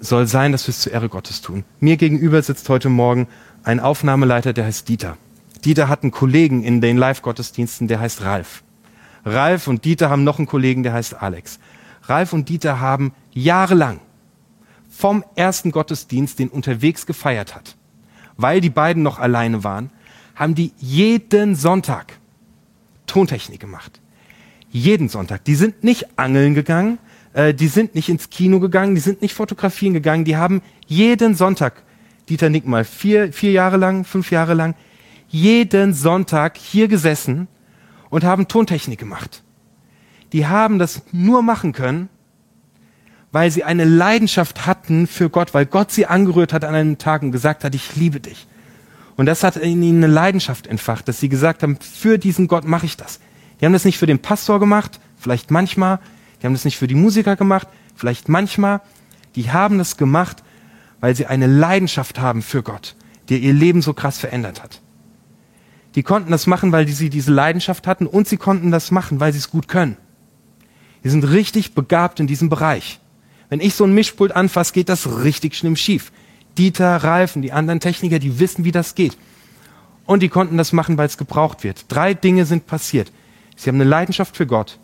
soll 0.00 0.26
sein, 0.26 0.52
dass 0.52 0.66
wir 0.66 0.72
es 0.72 0.80
zur 0.80 0.92
Ehre 0.92 1.08
Gottes 1.08 1.40
tun. 1.42 1.64
Mir 1.80 1.96
gegenüber 1.96 2.42
sitzt 2.42 2.68
heute 2.68 2.88
Morgen 2.88 3.28
ein 3.62 3.78
Aufnahmeleiter, 3.78 4.52
der 4.52 4.64
heißt 4.64 4.88
Dieter. 4.88 5.16
Dieter 5.64 5.88
hat 5.88 6.02
einen 6.02 6.10
Kollegen 6.10 6.64
in 6.64 6.80
den 6.80 6.96
Live-Gottesdiensten, 6.96 7.86
der 7.86 8.00
heißt 8.00 8.22
Ralf. 8.22 8.64
Ralf 9.24 9.68
und 9.68 9.84
Dieter 9.84 10.10
haben 10.10 10.24
noch 10.24 10.38
einen 10.38 10.48
Kollegen, 10.48 10.82
der 10.82 10.92
heißt 10.92 11.22
Alex. 11.22 11.60
Ralf 12.04 12.32
und 12.32 12.48
Dieter 12.48 12.80
haben 12.80 13.14
jahrelang 13.32 14.00
vom 14.90 15.24
ersten 15.36 15.70
Gottesdienst, 15.70 16.38
den 16.40 16.48
unterwegs 16.48 17.06
gefeiert 17.06 17.54
hat, 17.54 17.76
weil 18.36 18.60
die 18.60 18.70
beiden 18.70 19.04
noch 19.04 19.20
alleine 19.20 19.62
waren, 19.62 19.90
haben 20.34 20.56
die 20.56 20.72
jeden 20.78 21.54
Sonntag 21.54 22.18
Tontechnik 23.12 23.60
gemacht. 23.60 24.00
Jeden 24.70 25.10
Sonntag. 25.10 25.44
Die 25.44 25.54
sind 25.54 25.84
nicht 25.84 26.18
angeln 26.18 26.54
gegangen, 26.54 26.98
äh, 27.34 27.52
die 27.52 27.68
sind 27.68 27.94
nicht 27.94 28.08
ins 28.08 28.30
Kino 28.30 28.58
gegangen, 28.58 28.94
die 28.94 29.02
sind 29.02 29.20
nicht 29.20 29.34
fotografieren 29.34 29.92
gegangen, 29.92 30.24
die 30.24 30.38
haben 30.38 30.62
jeden 30.86 31.34
Sonntag, 31.34 31.82
Dieter 32.30 32.48
Nick 32.48 32.66
mal, 32.66 32.84
vier, 32.84 33.30
vier 33.30 33.52
Jahre 33.52 33.76
lang, 33.76 34.04
fünf 34.04 34.30
Jahre 34.30 34.54
lang, 34.54 34.74
jeden 35.28 35.92
Sonntag 35.92 36.56
hier 36.56 36.88
gesessen 36.88 37.48
und 38.08 38.24
haben 38.24 38.48
Tontechnik 38.48 38.98
gemacht. 38.98 39.42
Die 40.32 40.46
haben 40.46 40.78
das 40.78 41.02
nur 41.12 41.42
machen 41.42 41.72
können, 41.72 42.08
weil 43.30 43.50
sie 43.50 43.62
eine 43.62 43.84
Leidenschaft 43.84 44.64
hatten 44.64 45.06
für 45.06 45.28
Gott, 45.28 45.52
weil 45.52 45.66
Gott 45.66 45.90
sie 45.90 46.06
angerührt 46.06 46.54
hat 46.54 46.64
an 46.64 46.74
einem 46.74 46.96
Tag 46.96 47.20
und 47.20 47.30
gesagt 47.30 47.62
hat, 47.62 47.74
ich 47.74 47.94
liebe 47.94 48.20
dich. 48.20 48.46
Und 49.16 49.26
das 49.26 49.42
hat 49.42 49.56
in 49.56 49.82
ihnen 49.82 50.04
eine 50.04 50.12
Leidenschaft 50.12 50.66
entfacht, 50.66 51.06
dass 51.08 51.20
sie 51.20 51.28
gesagt 51.28 51.62
haben, 51.62 51.76
für 51.76 52.18
diesen 52.18 52.48
Gott 52.48 52.64
mache 52.64 52.86
ich 52.86 52.96
das. 52.96 53.20
Die 53.60 53.66
haben 53.66 53.72
das 53.72 53.84
nicht 53.84 53.98
für 53.98 54.06
den 54.06 54.20
Pastor 54.20 54.58
gemacht, 54.58 55.00
vielleicht 55.18 55.50
manchmal. 55.50 56.00
Die 56.40 56.46
haben 56.46 56.54
das 56.54 56.64
nicht 56.64 56.78
für 56.78 56.86
die 56.86 56.94
Musiker 56.94 57.36
gemacht, 57.36 57.68
vielleicht 57.94 58.28
manchmal. 58.28 58.80
Die 59.36 59.50
haben 59.50 59.78
das 59.78 59.96
gemacht, 59.96 60.42
weil 61.00 61.14
sie 61.14 61.26
eine 61.26 61.46
Leidenschaft 61.46 62.20
haben 62.20 62.42
für 62.42 62.62
Gott, 62.62 62.96
der 63.28 63.38
ihr 63.38 63.52
Leben 63.52 63.82
so 63.82 63.92
krass 63.92 64.18
verändert 64.18 64.62
hat. 64.62 64.80
Die 65.94 66.02
konnten 66.02 66.30
das 66.30 66.46
machen, 66.46 66.72
weil 66.72 66.88
sie 66.88 67.10
diese 67.10 67.32
Leidenschaft 67.32 67.86
hatten 67.86 68.06
und 68.06 68.26
sie 68.26 68.38
konnten 68.38 68.70
das 68.70 68.90
machen, 68.90 69.20
weil 69.20 69.32
sie 69.32 69.38
es 69.38 69.50
gut 69.50 69.68
können. 69.68 69.96
Die 71.04 71.10
sind 71.10 71.24
richtig 71.24 71.74
begabt 71.74 72.20
in 72.20 72.26
diesem 72.26 72.48
Bereich. 72.48 73.00
Wenn 73.48 73.60
ich 73.60 73.74
so 73.74 73.84
ein 73.84 73.94
Mischpult 73.94 74.32
anfasse, 74.34 74.72
geht 74.72 74.88
das 74.88 75.22
richtig 75.22 75.56
schlimm 75.56 75.76
schief. 75.76 76.12
Dieter, 76.58 76.96
Ralfen, 76.96 77.42
die 77.42 77.52
anderen 77.52 77.80
Techniker, 77.80 78.18
die 78.18 78.38
wissen, 78.38 78.64
wie 78.64 78.72
das 78.72 78.94
geht. 78.94 79.16
Und 80.04 80.22
die 80.22 80.28
konnten 80.28 80.56
das 80.56 80.72
machen, 80.72 80.98
weil 80.98 81.06
es 81.06 81.16
gebraucht 81.18 81.64
wird. 81.64 81.86
Drei 81.88 82.14
Dinge 82.14 82.44
sind 82.44 82.66
passiert. 82.66 83.12
Sie 83.56 83.70
haben 83.70 83.76
eine 83.76 83.88
Leidenschaft 83.88 84.36
für 84.36 84.46
Gott. 84.46 84.78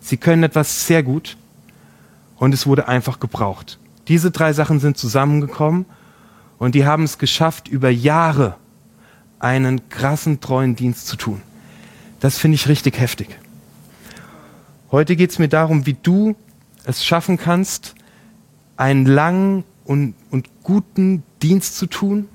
Sie 0.00 0.16
können 0.16 0.42
etwas 0.42 0.86
sehr 0.86 1.02
gut. 1.02 1.36
Und 2.36 2.54
es 2.54 2.66
wurde 2.66 2.88
einfach 2.88 3.20
gebraucht. 3.20 3.78
Diese 4.08 4.30
drei 4.30 4.52
Sachen 4.52 4.80
sind 4.80 4.98
zusammengekommen 4.98 5.86
und 6.58 6.74
die 6.74 6.84
haben 6.84 7.04
es 7.04 7.18
geschafft, 7.18 7.68
über 7.68 7.90
Jahre 7.90 8.56
einen 9.38 9.88
krassen, 9.88 10.40
treuen 10.40 10.76
Dienst 10.76 11.06
zu 11.06 11.16
tun. 11.16 11.42
Das 12.20 12.38
finde 12.38 12.56
ich 12.56 12.68
richtig 12.68 12.98
heftig. 12.98 13.28
Heute 14.90 15.16
geht 15.16 15.30
es 15.30 15.38
mir 15.38 15.48
darum, 15.48 15.86
wie 15.86 15.96
du 16.00 16.36
es 16.84 17.04
schaffen 17.04 17.36
kannst, 17.36 17.94
einen 18.76 19.06
langen 19.06 19.64
und, 19.84 20.14
und 20.30 20.48
guten 20.64 21.22
Dienst 21.42 21.78
zu 21.78 21.86
tun, 21.86 22.28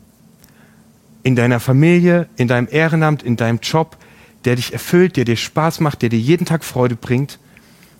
in 1.23 1.35
deiner 1.35 1.59
Familie, 1.59 2.29
in 2.37 2.47
deinem 2.47 2.69
Ehrenamt, 2.71 3.21
in 3.23 3.35
deinem 3.35 3.59
Job, 3.61 3.97
der 4.45 4.55
dich 4.55 4.71
erfüllt, 4.71 5.17
der 5.17 5.25
dir 5.25 5.35
Spaß 5.35 5.81
macht, 5.81 6.01
der 6.01 6.09
dir 6.09 6.19
jeden 6.19 6.45
Tag 6.45 6.63
Freude 6.63 6.95
bringt, 6.95 7.39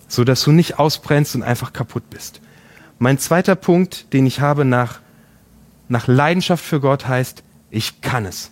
so 0.08 0.24
dass 0.24 0.42
du 0.42 0.52
nicht 0.52 0.78
ausbrennst 0.78 1.34
und 1.34 1.42
einfach 1.42 1.74
kaputt 1.74 2.08
bist. 2.08 2.40
Mein 2.98 3.18
zweiter 3.18 3.56
Punkt, 3.56 4.12
den 4.14 4.24
ich 4.24 4.40
habe 4.40 4.64
nach, 4.64 5.00
nach 5.88 6.06
Leidenschaft 6.06 6.64
für 6.64 6.80
Gott 6.80 7.06
heißt, 7.06 7.42
ich 7.70 8.00
kann 8.00 8.24
es. 8.24 8.50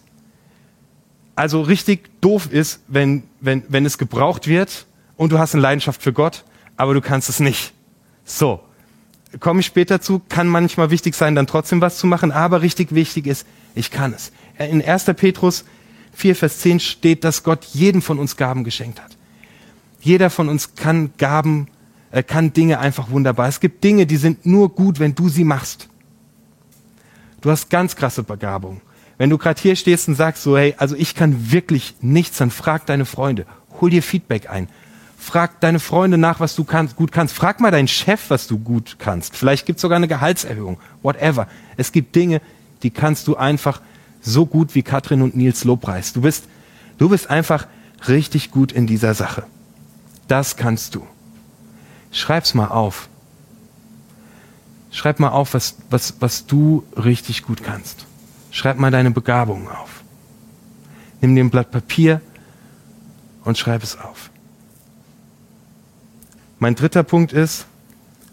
also 1.35 1.63
richtig 1.63 2.21
doof 2.21 2.49
ist, 2.51 2.81
wenn, 2.89 3.23
wenn, 3.41 3.63
wenn 3.69 3.87
es 3.87 3.97
gebraucht 3.97 4.49
wird 4.49 4.87
und 5.17 5.31
du 5.31 5.39
hast 5.39 5.55
eine 5.55 5.63
Leidenschaft 5.63 6.03
für 6.03 6.13
Gott, 6.13 6.45
aber 6.77 6.95
du 6.95 7.01
kannst 7.01 7.29
es 7.29 7.39
nicht. 7.39 7.75
So, 8.25 8.61
komme 9.41 9.61
ich 9.61 9.67
später 9.67 10.01
zu, 10.01 10.21
kann 10.29 10.49
manchmal 10.49 10.91
wichtig 10.91 11.15
sein, 11.15 11.35
dann 11.35 11.47
trotzdem 11.47 11.81
was 11.81 11.99
zu 11.99 12.07
machen, 12.07 12.33
aber 12.33 12.63
richtig 12.63 12.95
wichtig 12.95 13.27
ist, 13.27 13.47
ich 13.75 13.91
kann 13.91 14.13
es. 14.13 14.33
In 14.59 14.83
1. 14.85 15.05
Petrus 15.17 15.65
4, 16.13 16.35
Vers 16.35 16.59
10 16.61 16.81
steht, 16.81 17.25
dass 17.25 17.45
Gott 17.45 17.65
jedem 17.65 18.03
von 18.03 18.19
uns 18.19 18.37
Gaben 18.37 18.65
geschenkt 18.65 19.01
hat. 19.01 19.17
Jeder 20.01 20.31
von 20.31 20.49
uns 20.49 20.75
kann 20.75 21.13
Gaben, 21.19 21.69
äh, 22.11 22.23
kann 22.23 22.53
Dinge 22.53 22.79
einfach 22.79 23.11
wunderbar. 23.11 23.49
Es 23.49 23.61
gibt 23.61 23.85
Dinge, 23.85 24.07
die 24.07 24.17
sind 24.17 24.47
nur 24.47 24.71
gut, 24.71 24.99
wenn 24.99 25.15
du 25.15 25.29
sie 25.29 25.45
machst. 25.45 25.89
Du 27.41 27.51
hast 27.51 27.71
ganz 27.71 27.95
krasse 27.95 28.23
Begabung. 28.23 28.81
Wenn 29.17 29.31
du 29.31 29.39
gerade 29.39 29.61
hier 29.61 29.77
stehst 29.77 30.09
und 30.09 30.15
sagst 30.15 30.43
so, 30.43 30.57
hey, 30.57 30.75
also 30.79 30.97
ich 30.97 31.15
kann 31.15 31.53
wirklich 31.53 31.97
nichts, 32.01 32.39
dann 32.39 32.51
frag 32.51 32.87
deine 32.87 33.05
Freunde, 33.05 33.47
hol 33.81 33.91
dir 33.91 34.03
Feedback 34.03 34.49
ein. 34.49 34.69
Frag 35.21 35.61
deine 35.61 35.81
Freunde 35.81 36.17
nach, 36.17 36.41
was 36.41 36.55
du 36.55 36.65
kannst, 36.65 36.97
gut 36.97 37.13
kannst. 37.13 37.35
Frag 37.35 37.61
mal 37.61 37.73
deinen 37.73 37.89
Chef, 37.89 38.31
was 38.31 38.47
du 38.47 38.59
gut 38.59 38.97
kannst. 38.99 39.37
Vielleicht 39.37 39.67
gibt 39.67 39.79
es 39.79 39.83
sogar 39.83 39.97
eine 39.97 40.09
Gehaltserhöhung. 40.09 40.79
Whatever. 41.03 41.49
Es 41.77 41.93
gibt 41.93 42.15
Dinge, 42.15 42.41
die 42.83 42.91
kannst 42.91 43.27
du 43.27 43.37
einfach 43.37 43.83
so 44.23 44.47
gut 44.47 44.75
wie 44.75 44.83
Katrin 44.83 45.21
und 45.21 45.37
Nils 45.37 45.65
Lobpreis. 45.65 46.13
Du 46.13 46.23
bist, 46.23 46.45
du 46.99 47.09
bist 47.09 47.29
einfach 47.29 47.67
richtig 48.07 48.53
gut 48.53 48.73
in 48.73 48.87
dieser 48.87 49.13
Sache. 49.13 49.43
Das 50.29 50.57
kannst 50.57 50.95
du. 50.95 51.07
Schreib's 52.13 52.55
mal 52.55 52.69
auf. 52.69 53.09
Schreib 54.91 55.21
mal 55.21 55.31
auf, 55.31 55.53
was, 55.53 55.77
was, 55.91 56.15
was 56.21 56.47
du 56.47 56.85
richtig 56.97 57.43
gut 57.43 57.63
kannst. 57.63 58.07
Schreib 58.51 58.79
mal 58.79 58.91
deine 58.91 59.11
Begabungen 59.11 59.69
auf. 59.69 60.03
Nimm 61.21 61.35
dir 61.35 61.45
ein 61.45 61.51
Blatt 61.51 61.71
Papier 61.71 62.23
und 63.45 63.59
schreib 63.59 63.83
es 63.83 63.99
auf. 63.99 64.28
Mein 66.59 66.75
dritter 66.75 67.05
Punkt 67.05 67.33
ist, 67.33 67.67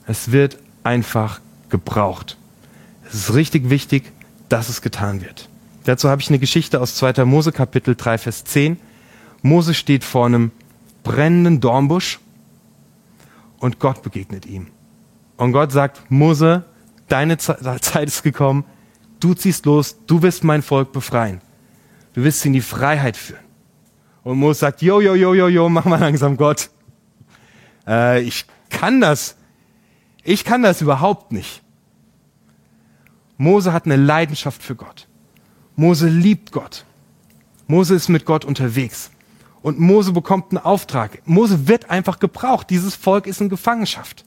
es 0.07 0.31
wird 0.31 0.57
einfach 0.83 1.41
gebraucht. 1.69 2.37
Es 3.07 3.13
ist 3.15 3.33
richtig 3.33 3.69
wichtig, 3.69 4.11
dass 4.49 4.69
es 4.69 4.81
getan 4.81 5.21
wird. 5.21 5.49
Dazu 5.83 6.09
habe 6.09 6.21
ich 6.21 6.29
eine 6.29 6.39
Geschichte 6.39 6.81
aus 6.81 6.95
2. 6.95 7.25
Mose 7.25 7.51
Kapitel 7.51 7.95
3, 7.95 8.17
Vers 8.17 8.43
10. 8.43 8.77
Mose 9.43 9.75
steht 9.75 10.03
vor 10.03 10.25
einem 10.25 10.51
brennenden 11.03 11.59
Dornbusch 11.59 12.19
und 13.59 13.79
Gott 13.79 14.01
begegnet 14.01 14.47
ihm. 14.47 14.67
Und 15.37 15.51
Gott 15.51 15.71
sagt, 15.71 16.09
Mose, 16.09 16.65
deine 17.07 17.37
Zeit 17.37 18.07
ist 18.07 18.23
gekommen, 18.23 18.65
du 19.19 19.35
ziehst 19.35 19.67
los, 19.67 19.97
du 20.07 20.23
wirst 20.23 20.43
mein 20.43 20.63
Volk 20.63 20.91
befreien. 20.91 21.41
Du 22.13 22.23
wirst 22.23 22.41
sie 22.41 22.47
in 22.47 22.53
die 22.53 22.61
Freiheit 22.61 23.17
führen. 23.17 23.43
Und 24.23 24.39
Mose 24.39 24.61
sagt, 24.61 24.81
jo, 24.81 25.01
jo, 25.01 25.13
jo, 25.13 25.35
jo, 25.35 25.47
jo, 25.47 25.69
mach 25.69 25.85
mal 25.85 25.99
langsam 25.99 26.37
Gott. 26.37 26.71
Äh, 27.87 28.21
ich 28.21 28.45
kann 28.69 29.01
das. 29.01 29.35
Ich 30.23 30.43
kann 30.43 30.63
das 30.63 30.81
überhaupt 30.81 31.31
nicht. 31.31 31.61
Mose 33.37 33.73
hat 33.73 33.85
eine 33.85 33.95
Leidenschaft 33.95 34.63
für 34.63 34.75
Gott. 34.75 35.07
Mose 35.75 36.07
liebt 36.07 36.51
Gott. 36.51 36.85
Mose 37.67 37.95
ist 37.95 38.09
mit 38.09 38.25
Gott 38.25 38.45
unterwegs. 38.45 39.11
Und 39.61 39.79
Mose 39.79 40.13
bekommt 40.13 40.51
einen 40.51 40.63
Auftrag. 40.63 41.21
Mose 41.25 41.67
wird 41.67 41.89
einfach 41.89 42.19
gebraucht. 42.19 42.69
Dieses 42.69 42.95
Volk 42.95 43.27
ist 43.27 43.41
in 43.41 43.49
Gefangenschaft. 43.49 44.23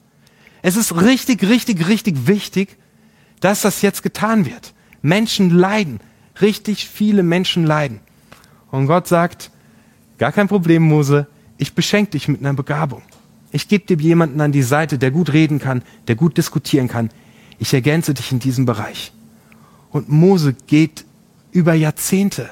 Es 0.61 0.75
ist 0.75 0.95
richtig, 1.01 1.43
richtig, 1.43 1.87
richtig 1.87 2.27
wichtig, 2.27 2.77
dass 3.39 3.61
das 3.61 3.81
jetzt 3.81 4.03
getan 4.03 4.45
wird. 4.45 4.73
Menschen 5.01 5.49
leiden. 5.49 6.01
Richtig 6.41 6.87
viele 6.87 7.23
Menschen 7.23 7.65
leiden. 7.65 8.01
Und 8.71 8.87
Gott 8.87 9.07
sagt, 9.07 9.51
gar 10.17 10.31
kein 10.31 10.47
Problem, 10.47 10.83
Mose, 10.83 11.27
ich 11.57 11.73
beschenke 11.73 12.11
dich 12.11 12.27
mit 12.27 12.41
einer 12.41 12.53
Begabung. 12.53 13.01
Ich 13.51 13.67
gebe 13.67 13.85
dir 13.85 14.01
jemanden 14.01 14.41
an 14.41 14.51
die 14.51 14.63
Seite, 14.63 14.97
der 14.97 15.11
gut 15.11 15.33
reden 15.33 15.59
kann, 15.59 15.81
der 16.07 16.15
gut 16.15 16.37
diskutieren 16.37 16.87
kann. 16.87 17.09
Ich 17.57 17.73
ergänze 17.73 18.13
dich 18.13 18.31
in 18.31 18.39
diesem 18.39 18.65
Bereich. 18.65 19.11
Und 19.91 20.09
Mose 20.09 20.55
geht 20.67 21.05
über 21.51 21.73
Jahrzehnte 21.73 22.51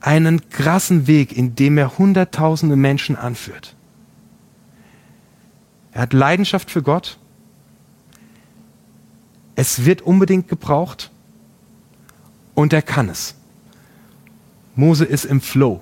einen 0.00 0.48
krassen 0.48 1.06
Weg, 1.06 1.36
in 1.36 1.54
dem 1.54 1.76
er 1.76 1.98
Hunderttausende 1.98 2.76
Menschen 2.76 3.16
anführt. 3.16 3.74
Er 5.92 6.02
hat 6.02 6.12
Leidenschaft 6.12 6.70
für 6.70 6.82
Gott. 6.82 7.18
Es 9.54 9.84
wird 9.84 10.02
unbedingt 10.02 10.48
gebraucht. 10.48 11.10
Und 12.54 12.72
er 12.72 12.82
kann 12.82 13.08
es. 13.08 13.34
Mose 14.76 15.04
ist 15.04 15.24
im 15.24 15.40
Flow. 15.40 15.80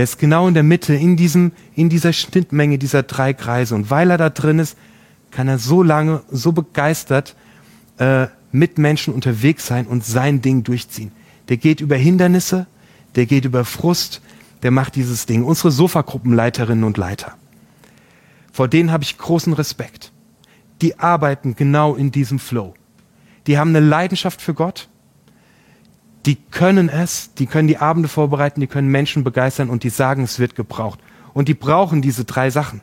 Der 0.00 0.04
ist 0.04 0.18
genau 0.18 0.48
in 0.48 0.54
der 0.54 0.62
Mitte, 0.62 0.94
in, 0.94 1.18
diesem, 1.18 1.52
in 1.74 1.90
dieser 1.90 2.14
Schnittmenge 2.14 2.78
dieser 2.78 3.02
drei 3.02 3.34
Kreise. 3.34 3.74
Und 3.74 3.90
weil 3.90 4.10
er 4.10 4.16
da 4.16 4.30
drin 4.30 4.58
ist, 4.58 4.78
kann 5.30 5.46
er 5.46 5.58
so 5.58 5.82
lange, 5.82 6.22
so 6.30 6.52
begeistert 6.52 7.36
äh, 7.98 8.28
mit 8.50 8.78
Menschen 8.78 9.12
unterwegs 9.12 9.66
sein 9.66 9.86
und 9.86 10.02
sein 10.02 10.40
Ding 10.40 10.64
durchziehen. 10.64 11.12
Der 11.50 11.58
geht 11.58 11.82
über 11.82 11.96
Hindernisse, 11.96 12.66
der 13.14 13.26
geht 13.26 13.44
über 13.44 13.66
Frust, 13.66 14.22
der 14.62 14.70
macht 14.70 14.96
dieses 14.96 15.26
Ding. 15.26 15.44
Unsere 15.44 15.70
Sofagruppenleiterinnen 15.70 16.84
und 16.84 16.96
Leiter. 16.96 17.34
Vor 18.54 18.68
denen 18.68 18.92
habe 18.92 19.04
ich 19.04 19.18
großen 19.18 19.52
Respekt. 19.52 20.12
Die 20.80 20.98
arbeiten 20.98 21.56
genau 21.56 21.94
in 21.94 22.10
diesem 22.10 22.38
Flow. 22.38 22.72
Die 23.46 23.58
haben 23.58 23.76
eine 23.76 23.86
Leidenschaft 23.86 24.40
für 24.40 24.54
Gott 24.54 24.88
die 26.26 26.36
können 26.36 26.88
es, 26.88 27.34
die 27.34 27.46
können 27.46 27.68
die 27.68 27.78
Abende 27.78 28.08
vorbereiten, 28.08 28.60
die 28.60 28.66
können 28.66 28.88
Menschen 28.88 29.24
begeistern 29.24 29.70
und 29.70 29.84
die 29.84 29.90
sagen, 29.90 30.22
es 30.22 30.38
wird 30.38 30.54
gebraucht. 30.54 31.00
Und 31.32 31.48
die 31.48 31.54
brauchen 31.54 32.02
diese 32.02 32.24
drei 32.24 32.50
Sachen. 32.50 32.82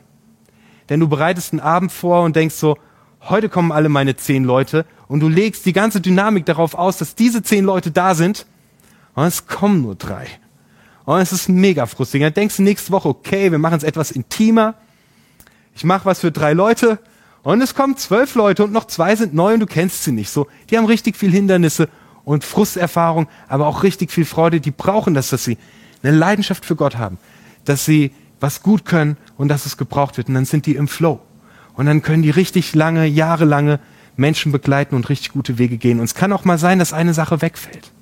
Denn 0.89 1.00
du 1.00 1.08
bereitest 1.08 1.53
einen 1.53 1.60
Abend 1.60 1.91
vor 1.91 2.24
und 2.24 2.36
denkst 2.36 2.56
so, 2.56 2.77
heute 3.22 3.50
kommen 3.50 3.72
alle 3.72 3.89
meine 3.89 4.15
zehn 4.15 4.44
Leute 4.44 4.86
und 5.08 5.20
du 5.20 5.27
legst 5.27 5.65
die 5.65 5.74
ganze 5.74 6.01
Dynamik 6.01 6.46
darauf 6.46 6.75
aus, 6.75 6.98
dass 6.98 7.15
diese 7.15 7.44
zehn 7.44 7.65
Leute 7.65 7.91
da 7.91 8.15
sind 8.15 8.48
und 9.13 9.25
es 9.25 9.48
kommen 9.48 9.82
nur 9.82 9.96
drei. 9.96 10.27
Und 11.06 11.20
es 11.20 11.32
ist 11.32 11.48
mega 11.48 11.86
frustrierend. 11.86 12.36
Dann 12.36 12.41
denkst 12.41 12.58
du 12.58 12.63
nächste 12.63 12.91
Woche, 12.91 13.10
okay, 13.10 13.51
wir 13.51 13.60
machen 13.60 13.77
es 13.77 13.84
etwas 13.84 14.12
intimer. 14.12 14.75
Ich 15.74 15.84
mache 15.84 16.06
was 16.06 16.22
für 16.22 16.32
drei 16.32 16.53
Leute 16.53 17.00
und 17.44 17.62
es 17.62 17.75
kommen 17.75 17.98
zwölf 17.98 18.36
Leute 18.36 18.63
und 18.63 18.74
noch 18.74 18.86
zwei 18.88 19.15
sind 19.15 19.34
neu 19.34 19.53
und 19.53 19.60
du 19.60 19.67
kennst 19.67 20.03
sie 20.03 20.12
nicht. 20.12 20.29
So, 20.29 20.48
die 20.70 20.77
haben 20.77 20.86
richtig 20.86 21.15
viel 21.15 21.32
Hindernisse 21.32 21.88
und 22.27 22.43
Frusterfahrung, 22.43 23.29
aber 23.48 23.67
auch 23.67 23.84
richtig 23.84 24.12
viel 24.12 24.25
Freude. 24.25 24.60
Die 24.60 24.72
brauchen 24.72 25.13
das, 25.13 25.29
dass 25.29 25.46
sie 25.46 25.57
eine 26.03 26.13
Leidenschaft 26.13 26.65
für 26.65 26.75
Gott 26.75 26.98
haben, 26.98 27.17
dass 27.63 27.86
sie 27.86 28.12
was 28.41 28.62
gut 28.62 28.84
können 28.84 29.15
und 29.38 29.48
dass 29.48 29.65
es 29.65 29.77
gebraucht 29.77 30.17
wird. 30.17 30.27
Und 30.27 30.34
dann 30.34 30.43
sind 30.43 30.65
die 30.65 30.75
im 30.75 30.89
Flow. 30.89 31.22
Und 31.75 31.86
dann 31.86 32.01
können 32.01 32.24
die 32.24 32.29
richtig 32.29 32.75
lange, 32.75 33.05
jahrelange 33.05 33.79
Menschen 34.17 34.51
begleiten 34.51 34.93
und 34.93 35.07
richtig 35.07 35.31
gute 35.31 35.57
Wege 35.57 35.77
gehen. 35.77 36.01
Und 36.01 36.03
es 36.03 36.15
kann 36.15 36.34
auch 36.34 36.43
mal 36.43 36.57
sein, 36.57 36.79
dass 36.79 36.91
eine 36.91 37.13
Sache 37.13 37.41
wegfällt. 37.41 37.93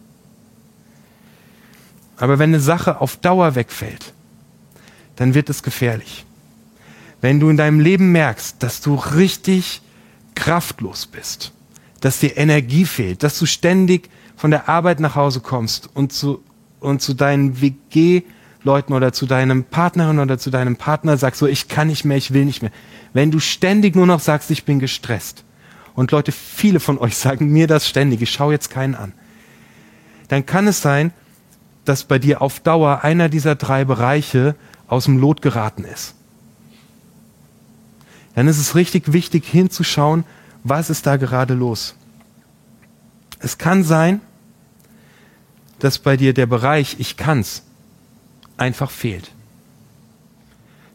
Aber 2.17 2.39
wenn 2.39 2.49
eine 2.49 2.61
Sache 2.61 3.01
auf 3.01 3.17
Dauer 3.17 3.53
wegfällt, 3.53 4.11
dann 5.17 5.35
wird 5.35 5.51
es 5.51 5.61
gefährlich. 5.61 6.25
Wenn 7.21 7.39
du 7.39 7.51
in 7.51 7.57
deinem 7.57 7.79
Leben 7.79 8.11
merkst, 8.11 8.55
dass 8.63 8.81
du 8.81 8.95
richtig 8.95 9.83
kraftlos 10.33 11.05
bist, 11.05 11.51
dass 12.05 12.19
dir 12.19 12.37
Energie 12.37 12.85
fehlt, 12.85 13.23
dass 13.23 13.39
du 13.39 13.47
ständig 13.47 14.11
von 14.35 14.51
der 14.51 14.69
Arbeit 14.69 14.99
nach 14.99 15.15
Hause 15.15 15.39
kommst 15.39 15.89
und 15.95 16.13
zu, 16.13 16.43
und 16.79 17.01
zu 17.01 17.15
deinen 17.15 17.61
WG-Leuten 17.61 18.93
oder 18.93 19.11
zu 19.11 19.25
deinem 19.25 19.63
Partnerin 19.63 20.19
oder 20.19 20.37
zu 20.37 20.51
deinem 20.51 20.75
Partner 20.75 21.17
sagst, 21.17 21.39
so, 21.39 21.47
ich 21.47 21.67
kann 21.67 21.87
nicht 21.87 22.05
mehr, 22.05 22.17
ich 22.17 22.31
will 22.31 22.45
nicht 22.45 22.61
mehr. 22.61 22.69
Wenn 23.13 23.31
du 23.31 23.39
ständig 23.39 23.95
nur 23.95 24.05
noch 24.05 24.19
sagst, 24.19 24.51
ich 24.51 24.65
bin 24.65 24.77
gestresst, 24.77 25.45
und 25.95 26.11
Leute, 26.11 26.31
viele 26.31 26.79
von 26.79 26.99
euch 26.99 27.17
sagen 27.17 27.51
mir 27.51 27.65
das 27.65 27.89
ständig, 27.89 28.21
ich 28.21 28.29
schaue 28.29 28.53
jetzt 28.53 28.69
keinen 28.69 28.93
an, 28.93 29.11
dann 30.27 30.45
kann 30.45 30.67
es 30.67 30.83
sein, 30.83 31.11
dass 31.85 32.03
bei 32.03 32.19
dir 32.19 32.43
auf 32.43 32.59
Dauer 32.59 33.03
einer 33.03 33.29
dieser 33.29 33.55
drei 33.55 33.83
Bereiche 33.83 34.53
aus 34.87 35.05
dem 35.05 35.17
Lot 35.17 35.41
geraten 35.41 35.85
ist. 35.85 36.13
Dann 38.35 38.47
ist 38.47 38.59
es 38.59 38.75
richtig 38.75 39.11
wichtig 39.11 39.43
hinzuschauen, 39.47 40.23
was 40.65 40.89
ist 40.89 41.05
da 41.05 41.15
gerade 41.15 41.53
los? 41.53 41.95
Es 43.39 43.59
kann 43.59 43.83
sein, 43.83 44.19
dass 45.77 45.99
bei 45.99 46.17
dir 46.17 46.33
der 46.33 46.47
Bereich 46.47 46.95
Ich 46.99 47.17
kann's 47.17 47.61
einfach 48.57 48.89
fehlt. 48.89 49.31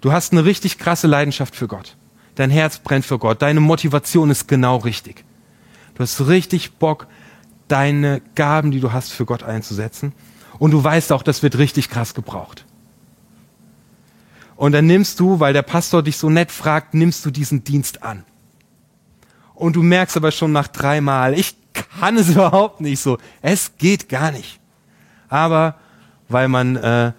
Du 0.00 0.11
hast 0.11 0.33
eine 0.33 0.45
richtig 0.45 0.79
krasse 0.79 1.07
Leidenschaft 1.07 1.55
für 1.55 1.69
Gott. 1.69 1.97
Dein 2.35 2.50
Herz 2.50 2.79
brennt 2.79 3.05
für 3.05 3.21
Gott. 3.21 3.43
Deine 3.43 3.61
Motivation 3.61 4.31
ist 4.31 4.49
genau 4.49 4.79
richtig. 4.79 5.25
Du 5.95 6.03
hast 6.03 6.21
richtig 6.27 6.73
Bock, 6.73 7.07
deine 7.69 8.23
Gaben, 8.35 8.73
die 8.73 8.81
du 8.81 8.93
hast, 8.93 9.12
für 9.12 9.25
Gott 9.25 9.45
einzusetzen. 9.45 10.12
Und 10.59 10.73
du 10.73 10.83
weißt 10.83 11.12
auch, 11.12 11.23
das 11.23 11.45
wird 11.45 11.59
richtig 11.59 11.91
krass 11.91 12.15
gebraucht. 12.15 12.65
Und 14.57 14.73
dann 14.73 14.87
nimmst 14.87 15.21
du, 15.21 15.39
weil 15.39 15.53
der 15.53 15.62
Pastor 15.62 16.03
dich 16.03 16.17
so 16.17 16.29
nett 16.29 16.50
fragt, 16.50 16.95
nimmst 16.95 17.25
du 17.25 17.31
diesen 17.31 17.62
Dienst 17.62 18.03
an 18.03 18.25
und 19.61 19.76
du 19.76 19.83
merkst 19.83 20.17
aber 20.17 20.33
schon 20.33 20.52
nach 20.52 20.69
dreimal, 20.69 21.38
ich 21.38 21.55
kann 21.73 22.17
es 22.17 22.31
überhaupt 22.31 22.81
nicht 22.81 23.00
so. 23.00 23.19
Es 23.43 23.73
geht 23.79 24.09
gar 24.09 24.33
nicht. 24.33 24.59
Aber 25.29 25.76
weil 26.29 26.49
man, 26.49 26.76
äh, 26.76 27.12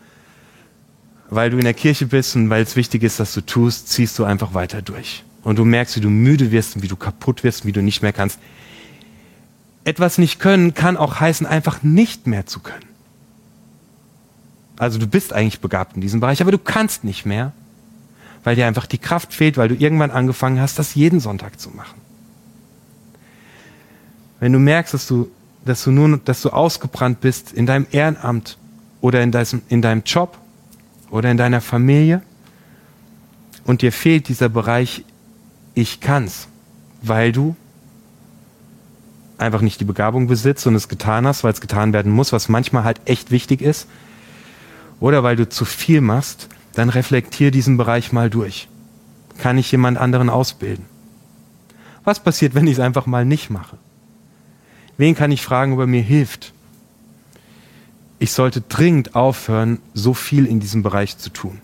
weil 1.29 1.49
du 1.51 1.57
in 1.57 1.63
der 1.63 1.73
Kirche 1.73 2.07
bist 2.07 2.35
und 2.35 2.49
weil 2.49 2.63
es 2.63 2.75
wichtig 2.75 3.03
ist, 3.03 3.19
dass 3.19 3.33
du 3.33 3.41
tust, 3.41 3.89
ziehst 3.89 4.17
du 4.17 4.23
einfach 4.23 4.53
weiter 4.53 4.81
durch. 4.81 5.23
Und 5.43 5.59
du 5.59 5.65
merkst, 5.65 5.95
wie 5.95 6.01
du 6.01 6.09
müde 6.09 6.51
wirst 6.51 6.75
und 6.75 6.81
wie 6.81 6.87
du 6.87 6.95
kaputt 6.95 7.43
wirst 7.43 7.61
und 7.61 7.67
wie 7.67 7.71
du 7.71 7.81
nicht 7.81 8.01
mehr 8.01 8.13
kannst. 8.13 8.39
Etwas 9.83 10.17
nicht 10.17 10.39
können 10.39 10.73
kann 10.73 10.97
auch 10.97 11.19
heißen, 11.19 11.45
einfach 11.45 11.83
nicht 11.83 12.27
mehr 12.27 12.45
zu 12.45 12.59
können. 12.59 12.85
Also 14.77 14.97
du 14.97 15.07
bist 15.07 15.31
eigentlich 15.31 15.59
begabt 15.59 15.95
in 15.95 16.01
diesem 16.01 16.19
Bereich, 16.19 16.41
aber 16.41 16.51
du 16.51 16.57
kannst 16.57 17.03
nicht 17.03 17.25
mehr, 17.25 17.53
weil 18.43 18.55
dir 18.55 18.65
einfach 18.65 18.87
die 18.87 18.97
Kraft 18.97 19.33
fehlt, 19.33 19.57
weil 19.57 19.67
du 19.67 19.75
irgendwann 19.75 20.09
angefangen 20.09 20.59
hast, 20.59 20.79
das 20.79 20.95
jeden 20.95 21.19
Sonntag 21.19 21.59
zu 21.59 21.69
machen. 21.69 22.01
Wenn 24.41 24.51
du 24.53 24.59
merkst, 24.59 24.95
dass 24.95 25.07
du, 25.07 25.29
dass 25.63 25.83
du 25.83 25.91
nur, 25.91 26.17
dass 26.17 26.41
du 26.41 26.49
ausgebrannt 26.49 27.21
bist 27.21 27.53
in 27.53 27.67
deinem 27.67 27.85
Ehrenamt 27.91 28.57
oder 28.99 29.21
in 29.21 29.31
deinem, 29.31 29.61
in 29.69 29.83
deinem 29.83 30.01
Job 30.03 30.37
oder 31.11 31.29
in 31.29 31.37
deiner 31.37 31.61
Familie 31.61 32.23
und 33.65 33.83
dir 33.83 33.91
fehlt 33.91 34.27
dieser 34.27 34.49
Bereich, 34.49 35.05
ich 35.75 36.01
kann's, 36.01 36.47
weil 37.03 37.31
du 37.31 37.55
einfach 39.37 39.61
nicht 39.61 39.79
die 39.79 39.85
Begabung 39.85 40.25
besitzt 40.25 40.65
und 40.65 40.73
es 40.73 40.89
getan 40.89 41.27
hast, 41.27 41.43
weil 41.43 41.53
es 41.53 41.61
getan 41.61 41.93
werden 41.93 42.11
muss, 42.11 42.33
was 42.33 42.49
manchmal 42.49 42.83
halt 42.83 42.99
echt 43.05 43.29
wichtig 43.29 43.61
ist, 43.61 43.87
oder 44.99 45.21
weil 45.21 45.35
du 45.35 45.47
zu 45.47 45.65
viel 45.65 46.01
machst, 46.01 46.47
dann 46.73 46.89
reflektier 46.89 47.51
diesen 47.51 47.77
Bereich 47.77 48.11
mal 48.11 48.31
durch. 48.31 48.67
Kann 49.37 49.59
ich 49.59 49.71
jemand 49.71 49.99
anderen 49.99 50.31
ausbilden? 50.31 50.85
Was 52.03 52.23
passiert, 52.23 52.55
wenn 52.55 52.65
ich 52.65 52.73
es 52.73 52.79
einfach 52.79 53.05
mal 53.05 53.23
nicht 53.23 53.51
mache? 53.51 53.77
Wen 55.01 55.15
kann 55.15 55.31
ich 55.31 55.41
fragen, 55.41 55.73
ob 55.73 55.79
er 55.79 55.87
mir 55.87 56.03
hilft? 56.03 56.53
Ich 58.19 58.33
sollte 58.33 58.61
dringend 58.61 59.15
aufhören, 59.15 59.79
so 59.95 60.13
viel 60.13 60.45
in 60.45 60.59
diesem 60.59 60.83
Bereich 60.83 61.17
zu 61.17 61.31
tun, 61.31 61.57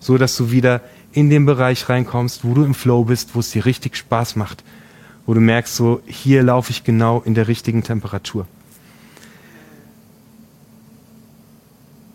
so 0.00 0.18
dass 0.18 0.36
du 0.36 0.50
wieder 0.50 0.82
in 1.10 1.30
den 1.30 1.46
Bereich 1.46 1.88
reinkommst, 1.88 2.44
wo 2.44 2.52
du 2.52 2.62
im 2.62 2.74
Flow 2.74 3.04
bist, 3.04 3.34
wo 3.34 3.40
es 3.40 3.52
dir 3.52 3.64
richtig 3.64 3.96
Spaß 3.96 4.36
macht, 4.36 4.64
wo 5.24 5.32
du 5.32 5.40
merkst, 5.40 5.74
so 5.74 6.02
hier 6.04 6.42
laufe 6.42 6.72
ich 6.72 6.84
genau 6.84 7.22
in 7.22 7.32
der 7.32 7.48
richtigen 7.48 7.82
Temperatur. 7.82 8.46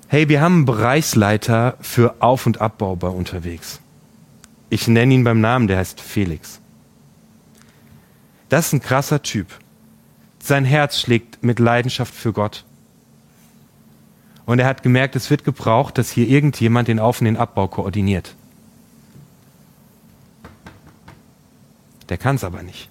Hey, 0.07 0.29
wir 0.29 0.39
haben 0.39 0.57
einen 0.57 0.65
Bereichsleiter 0.65 1.77
für 1.81 2.21
Auf- 2.21 2.45
und 2.45 2.61
Abbau 2.61 2.95
bei 2.95 3.07
unterwegs. 3.07 3.79
Ich 4.69 4.87
nenne 4.87 5.15
ihn 5.15 5.23
beim 5.23 5.41
Namen, 5.41 5.67
der 5.67 5.79
heißt 5.79 5.99
Felix. 5.99 6.59
Das 8.49 8.67
ist 8.67 8.73
ein 8.73 8.81
krasser 8.83 9.23
Typ. 9.23 9.47
Sein 10.41 10.65
Herz 10.65 10.99
schlägt 10.99 11.43
mit 11.43 11.59
Leidenschaft 11.59 12.13
für 12.13 12.33
Gott. 12.33 12.65
Und 14.45 14.59
er 14.59 14.65
hat 14.65 14.81
gemerkt, 14.81 15.15
es 15.15 15.29
wird 15.29 15.43
gebraucht, 15.43 15.97
dass 15.97 16.09
hier 16.09 16.27
irgendjemand 16.27 16.87
den 16.87 16.99
Auf- 16.99 17.21
und 17.21 17.25
den 17.25 17.37
Abbau 17.37 17.67
koordiniert. 17.67 18.35
Der 22.09 22.17
kann 22.17 22.35
es 22.35 22.43
aber 22.43 22.63
nicht. 22.63 22.89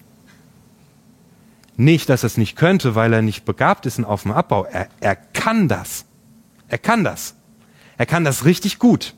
Nicht, 1.75 2.09
dass 2.09 2.23
er 2.23 2.27
es 2.27 2.37
nicht 2.37 2.55
könnte, 2.55 2.95
weil 2.95 3.11
er 3.13 3.21
nicht 3.21 3.45
begabt 3.45 3.85
ist 3.85 3.97
in 3.97 4.05
Auf- 4.05 4.25
und 4.25 4.31
Abbau. 4.31 4.65
Er, 4.65 4.87
er 4.99 5.15
kann 5.15 5.67
das. 5.67 6.05
Er 6.67 6.77
kann 6.77 7.03
das. 7.03 7.35
Er 7.97 8.05
kann 8.05 8.23
das 8.23 8.45
richtig 8.45 8.79
gut. 8.79 9.13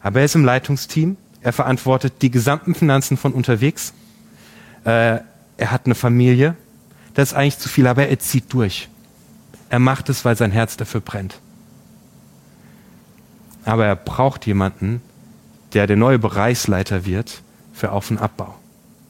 Aber 0.00 0.20
er 0.20 0.26
ist 0.26 0.34
im 0.34 0.44
Leitungsteam. 0.44 1.16
Er 1.40 1.52
verantwortet 1.52 2.22
die 2.22 2.30
gesamten 2.30 2.74
Finanzen 2.74 3.16
von 3.16 3.32
unterwegs. 3.32 3.92
Äh, 4.84 5.18
er 5.56 5.70
hat 5.70 5.86
eine 5.86 5.94
Familie. 5.94 6.54
Das 7.14 7.32
ist 7.32 7.34
eigentlich 7.36 7.58
zu 7.58 7.68
viel, 7.68 7.86
aber 7.86 8.08
er 8.08 8.18
zieht 8.18 8.52
durch. 8.52 8.88
Er 9.68 9.78
macht 9.78 10.08
es, 10.08 10.24
weil 10.24 10.36
sein 10.36 10.50
Herz 10.50 10.76
dafür 10.76 11.00
brennt. 11.00 11.38
Aber 13.64 13.86
er 13.86 13.96
braucht 13.96 14.46
jemanden, 14.46 15.02
der 15.72 15.86
der 15.86 15.96
neue 15.96 16.18
Bereichsleiter 16.18 17.04
wird 17.04 17.42
für 17.72 17.92
Auf- 17.92 18.10
und 18.10 18.18
Abbau. 18.18 18.54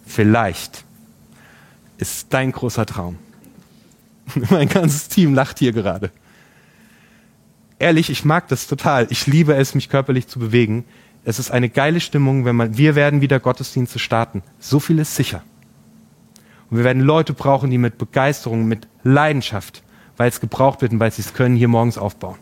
Vielleicht 0.07 0.85
ist 1.99 2.27
dein 2.31 2.53
großer 2.53 2.87
Traum. 2.87 3.19
mein 4.51 4.69
ganzes 4.69 5.09
Team 5.09 5.35
lacht 5.35 5.59
hier 5.59 5.73
gerade 5.73 6.11
ehrlich, 7.81 8.11
ich 8.11 8.25
mag 8.25 8.47
das 8.49 8.69
total. 8.69 9.09
Ich 9.11 9.27
liebe 9.27 9.55
es, 9.55 9.75
mich 9.75 9.89
körperlich 9.89 10.29
zu 10.29 10.39
bewegen. 10.39 10.85
Es 11.25 11.39
ist 11.39 11.51
eine 11.51 11.69
geile 11.69 12.01
Stimmung, 12.01 12.45
wenn 12.45 12.55
man, 12.55 12.79
wir 12.79 12.95
werden 12.95 13.21
wieder 13.21 13.41
Gottesdienste 13.41 13.99
starten. 13.99 14.43
So 14.61 14.79
viel 14.79 14.99
ist 15.01 15.17
sicher. 15.17 15.43
Und 16.71 16.79
wir 16.79 16.85
werden 16.85 17.03
Leute 17.03 17.33
brauchen, 17.33 17.71
die 17.71 17.79
mit 17.79 17.99
Begeisterung, 17.99 18.67
mit 18.67 18.87
Leidenschaft, 19.03 19.83
weil 20.17 20.29
es 20.29 20.41
gebraucht 20.41 20.83
wird 20.83 20.93
und 20.93 21.01
weil 21.01 21.11
sie 21.11 21.23
es 21.23 21.35
können, 21.35 21.57
hier 21.57 21.69
morgens 21.69 21.99
aufbauen. 21.99 22.37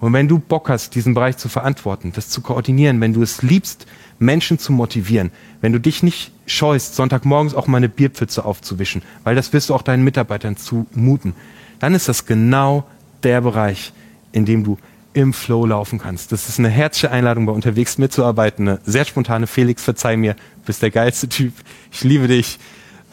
Und 0.00 0.12
wenn 0.12 0.28
du 0.28 0.38
Bock 0.38 0.68
hast, 0.68 0.94
diesen 0.94 1.14
Bereich 1.14 1.36
zu 1.36 1.48
verantworten, 1.48 2.12
das 2.14 2.28
zu 2.28 2.42
koordinieren, 2.42 3.00
wenn 3.00 3.12
du 3.12 3.22
es 3.22 3.42
liebst, 3.42 3.86
Menschen 4.18 4.58
zu 4.58 4.72
motivieren, 4.72 5.30
wenn 5.60 5.72
du 5.72 5.80
dich 5.80 6.02
nicht 6.02 6.32
scheust, 6.46 6.94
Sonntagmorgens 6.96 7.54
auch 7.54 7.66
mal 7.66 7.78
eine 7.78 7.88
Bierpfütze 7.88 8.44
aufzuwischen, 8.44 9.02
weil 9.22 9.34
das 9.34 9.52
wirst 9.52 9.70
du 9.70 9.74
auch 9.74 9.82
deinen 9.82 10.04
Mitarbeitern 10.04 10.56
zumuten, 10.56 11.34
dann 11.78 11.94
ist 11.94 12.08
das 12.08 12.26
genau 12.26 12.84
der 13.22 13.40
Bereich, 13.40 13.92
in 14.32 14.44
dem 14.44 14.64
du 14.64 14.78
im 15.14 15.32
Flow 15.32 15.64
laufen 15.64 15.98
kannst. 15.98 16.32
Das 16.32 16.48
ist 16.48 16.58
eine 16.58 16.68
herzliche 16.68 17.10
Einladung, 17.10 17.46
bei 17.46 17.52
unterwegs 17.52 17.98
mitzuarbeiten. 17.98 18.68
Eine 18.68 18.80
sehr 18.84 19.04
spontane 19.04 19.46
Felix, 19.46 19.82
verzeih 19.82 20.16
mir, 20.16 20.34
bist 20.66 20.82
der 20.82 20.90
geilste 20.90 21.28
Typ. 21.28 21.54
Ich 21.92 22.02
liebe 22.02 22.26
dich. 22.26 22.58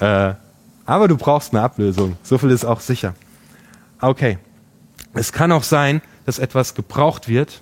Äh, 0.02 0.34
aber 0.86 1.08
du 1.08 1.16
brauchst 1.16 1.54
eine 1.54 1.64
Ablösung. 1.64 2.18
So 2.24 2.38
viel 2.38 2.50
ist 2.50 2.66
auch 2.66 2.82
sicher. 2.82 3.16
Okay. 4.02 4.38
Es 5.14 5.32
kann 5.32 5.52
auch 5.54 5.64
sein, 5.64 6.02
dass 6.26 6.40
etwas 6.40 6.76
gebraucht 6.76 7.30
wird 7.30 7.62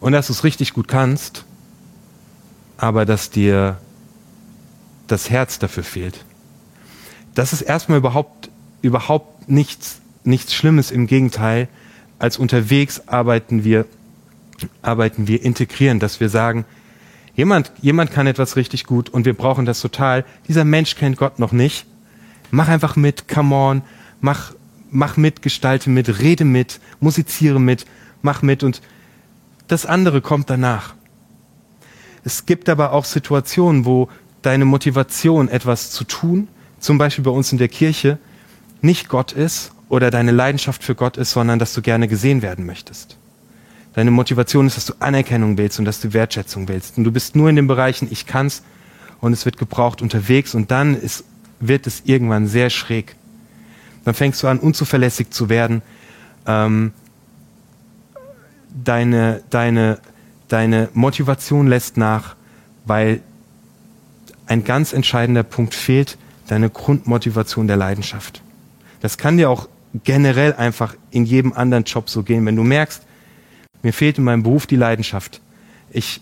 und 0.00 0.12
dass 0.12 0.26
du 0.26 0.32
es 0.32 0.42
richtig 0.42 0.74
gut 0.74 0.88
kannst, 0.88 1.44
aber 2.76 3.04
dass 3.04 3.30
dir 3.30 3.78
das 5.06 5.30
Herz 5.30 5.60
dafür 5.60 5.84
fehlt. 5.84 6.24
Das 7.34 7.52
ist 7.52 7.62
erstmal 7.62 7.98
überhaupt, 7.98 8.50
überhaupt 8.82 9.48
nichts 9.48 10.00
nichts 10.28 10.54
Schlimmes, 10.54 10.90
im 10.90 11.06
Gegenteil. 11.06 11.68
Als 12.18 12.36
unterwegs 12.36 13.08
arbeiten 13.08 13.64
wir, 13.64 13.86
arbeiten 14.82 15.26
wir 15.26 15.42
integrieren, 15.42 15.98
dass 15.98 16.20
wir 16.20 16.28
sagen, 16.28 16.64
jemand, 17.38 17.70
jemand 17.80 18.10
kann 18.10 18.26
etwas 18.26 18.56
richtig 18.56 18.84
gut 18.84 19.08
und 19.08 19.24
wir 19.24 19.32
brauchen 19.32 19.64
das 19.64 19.80
total. 19.80 20.24
Dieser 20.48 20.64
Mensch 20.64 20.96
kennt 20.96 21.16
Gott 21.16 21.38
noch 21.38 21.52
nicht. 21.52 21.86
Mach 22.50 22.66
einfach 22.66 22.96
mit, 22.96 23.28
come 23.28 23.54
on, 23.54 23.82
mach, 24.20 24.54
mach 24.90 25.16
mit, 25.16 25.40
gestalte 25.40 25.88
mit, 25.88 26.18
rede 26.20 26.44
mit, 26.44 26.80
musiziere 26.98 27.60
mit, 27.60 27.86
mach 28.22 28.42
mit 28.42 28.64
und 28.64 28.82
das 29.68 29.86
andere 29.86 30.20
kommt 30.20 30.50
danach. 30.50 30.94
Es 32.24 32.44
gibt 32.44 32.68
aber 32.68 32.92
auch 32.92 33.04
Situationen, 33.04 33.84
wo 33.84 34.08
deine 34.42 34.64
Motivation, 34.64 35.48
etwas 35.48 35.92
zu 35.92 36.02
tun, 36.02 36.48
zum 36.80 36.98
Beispiel 36.98 37.22
bei 37.22 37.30
uns 37.30 37.52
in 37.52 37.58
der 37.58 37.68
Kirche, 37.68 38.18
nicht 38.80 39.08
Gott 39.08 39.30
ist 39.30 39.72
oder 39.88 40.10
deine 40.10 40.32
Leidenschaft 40.32 40.82
für 40.82 40.96
Gott 40.96 41.16
ist, 41.16 41.30
sondern 41.30 41.60
dass 41.60 41.72
du 41.72 41.82
gerne 41.82 42.08
gesehen 42.08 42.42
werden 42.42 42.66
möchtest. 42.66 43.17
Deine 43.98 44.12
Motivation 44.12 44.68
ist, 44.68 44.76
dass 44.76 44.86
du 44.86 44.92
Anerkennung 45.00 45.58
willst 45.58 45.80
und 45.80 45.84
dass 45.84 45.98
du 45.98 46.12
Wertschätzung 46.12 46.68
willst. 46.68 46.98
Und 46.98 47.02
du 47.02 47.10
bist 47.10 47.34
nur 47.34 47.50
in 47.50 47.56
den 47.56 47.66
Bereichen, 47.66 48.06
ich 48.12 48.26
kann's 48.26 48.62
und 49.20 49.32
es 49.32 49.44
wird 49.44 49.58
gebraucht 49.58 50.02
unterwegs 50.02 50.54
und 50.54 50.70
dann 50.70 50.94
ist, 50.94 51.24
wird 51.58 51.84
es 51.88 52.02
irgendwann 52.04 52.46
sehr 52.46 52.70
schräg. 52.70 53.16
Dann 54.04 54.14
fängst 54.14 54.40
du 54.40 54.46
an, 54.46 54.60
unzuverlässig 54.60 55.30
zu 55.30 55.48
werden. 55.48 55.82
Ähm, 56.46 56.92
deine, 58.84 59.42
deine, 59.50 59.98
deine 60.46 60.90
Motivation 60.94 61.66
lässt 61.66 61.96
nach, 61.96 62.36
weil 62.84 63.20
ein 64.46 64.62
ganz 64.62 64.92
entscheidender 64.92 65.42
Punkt 65.42 65.74
fehlt, 65.74 66.18
deine 66.46 66.70
Grundmotivation 66.70 67.66
der 67.66 67.76
Leidenschaft. 67.76 68.42
Das 69.00 69.18
kann 69.18 69.38
dir 69.38 69.50
auch 69.50 69.68
generell 70.04 70.54
einfach 70.54 70.94
in 71.10 71.24
jedem 71.24 71.52
anderen 71.52 71.82
Job 71.82 72.08
so 72.08 72.22
gehen. 72.22 72.46
Wenn 72.46 72.54
du 72.54 72.62
merkst, 72.62 73.07
mir 73.82 73.92
fehlt 73.92 74.18
in 74.18 74.24
meinem 74.24 74.42
Beruf 74.42 74.66
die 74.66 74.76
Leidenschaft. 74.76 75.40
Ich 75.90 76.20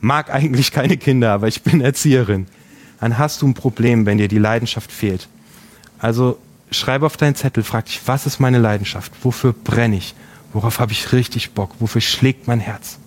mag 0.00 0.32
eigentlich 0.32 0.72
keine 0.72 0.96
Kinder, 0.96 1.32
aber 1.32 1.48
ich 1.48 1.62
bin 1.62 1.80
Erzieherin. 1.80 2.46
Dann 3.00 3.18
hast 3.18 3.42
du 3.42 3.48
ein 3.48 3.54
Problem, 3.54 4.06
wenn 4.06 4.18
dir 4.18 4.28
die 4.28 4.38
Leidenschaft 4.38 4.90
fehlt. 4.90 5.28
Also 5.98 6.38
schreib 6.70 7.02
auf 7.02 7.16
deinen 7.16 7.34
Zettel, 7.34 7.62
frag 7.62 7.86
dich, 7.86 8.00
was 8.06 8.26
ist 8.26 8.40
meine 8.40 8.58
Leidenschaft? 8.58 9.12
Wofür 9.22 9.52
brenne 9.52 9.96
ich? 9.96 10.14
Worauf 10.52 10.80
habe 10.80 10.92
ich 10.92 11.12
richtig 11.12 11.52
Bock? 11.52 11.74
Wofür 11.80 12.00
schlägt 12.00 12.46
mein 12.46 12.60
Herz? 12.60 12.98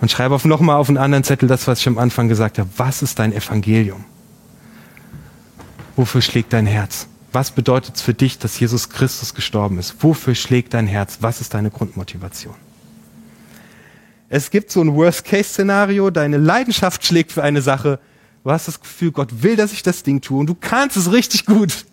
Und 0.00 0.10
schreib 0.10 0.44
nochmal 0.44 0.76
auf 0.76 0.88
einen 0.88 0.98
anderen 0.98 1.24
Zettel 1.24 1.48
das, 1.48 1.66
was 1.66 1.80
ich 1.80 1.88
am 1.88 1.98
Anfang 1.98 2.28
gesagt 2.28 2.58
habe. 2.58 2.68
Was 2.76 3.02
ist 3.02 3.18
dein 3.18 3.32
Evangelium? 3.32 4.04
Wofür 5.96 6.22
schlägt 6.22 6.52
dein 6.54 6.66
Herz? 6.66 7.06
Was 7.32 7.52
bedeutet 7.52 7.96
es 7.96 8.02
für 8.02 8.14
dich, 8.14 8.38
dass 8.38 8.58
Jesus 8.58 8.88
Christus 8.88 9.34
gestorben 9.34 9.78
ist? 9.78 10.02
Wofür 10.02 10.34
schlägt 10.34 10.74
dein 10.74 10.86
Herz? 10.86 11.18
Was 11.20 11.40
ist 11.40 11.54
deine 11.54 11.70
Grundmotivation? 11.70 12.54
Es 14.28 14.50
gibt 14.50 14.70
so 14.70 14.80
ein 14.80 14.94
Worst-Case-Szenario, 14.94 16.10
deine 16.10 16.38
Leidenschaft 16.38 17.04
schlägt 17.04 17.32
für 17.32 17.42
eine 17.42 17.62
Sache, 17.62 17.98
du 18.44 18.50
hast 18.50 18.68
das 18.68 18.80
Gefühl, 18.80 19.12
Gott 19.12 19.42
will, 19.42 19.56
dass 19.56 19.72
ich 19.72 19.82
das 19.82 20.02
Ding 20.02 20.20
tue 20.20 20.38
und 20.38 20.46
du 20.46 20.54
kannst 20.54 20.96
es 20.96 21.12
richtig 21.12 21.46
gut. 21.46 21.84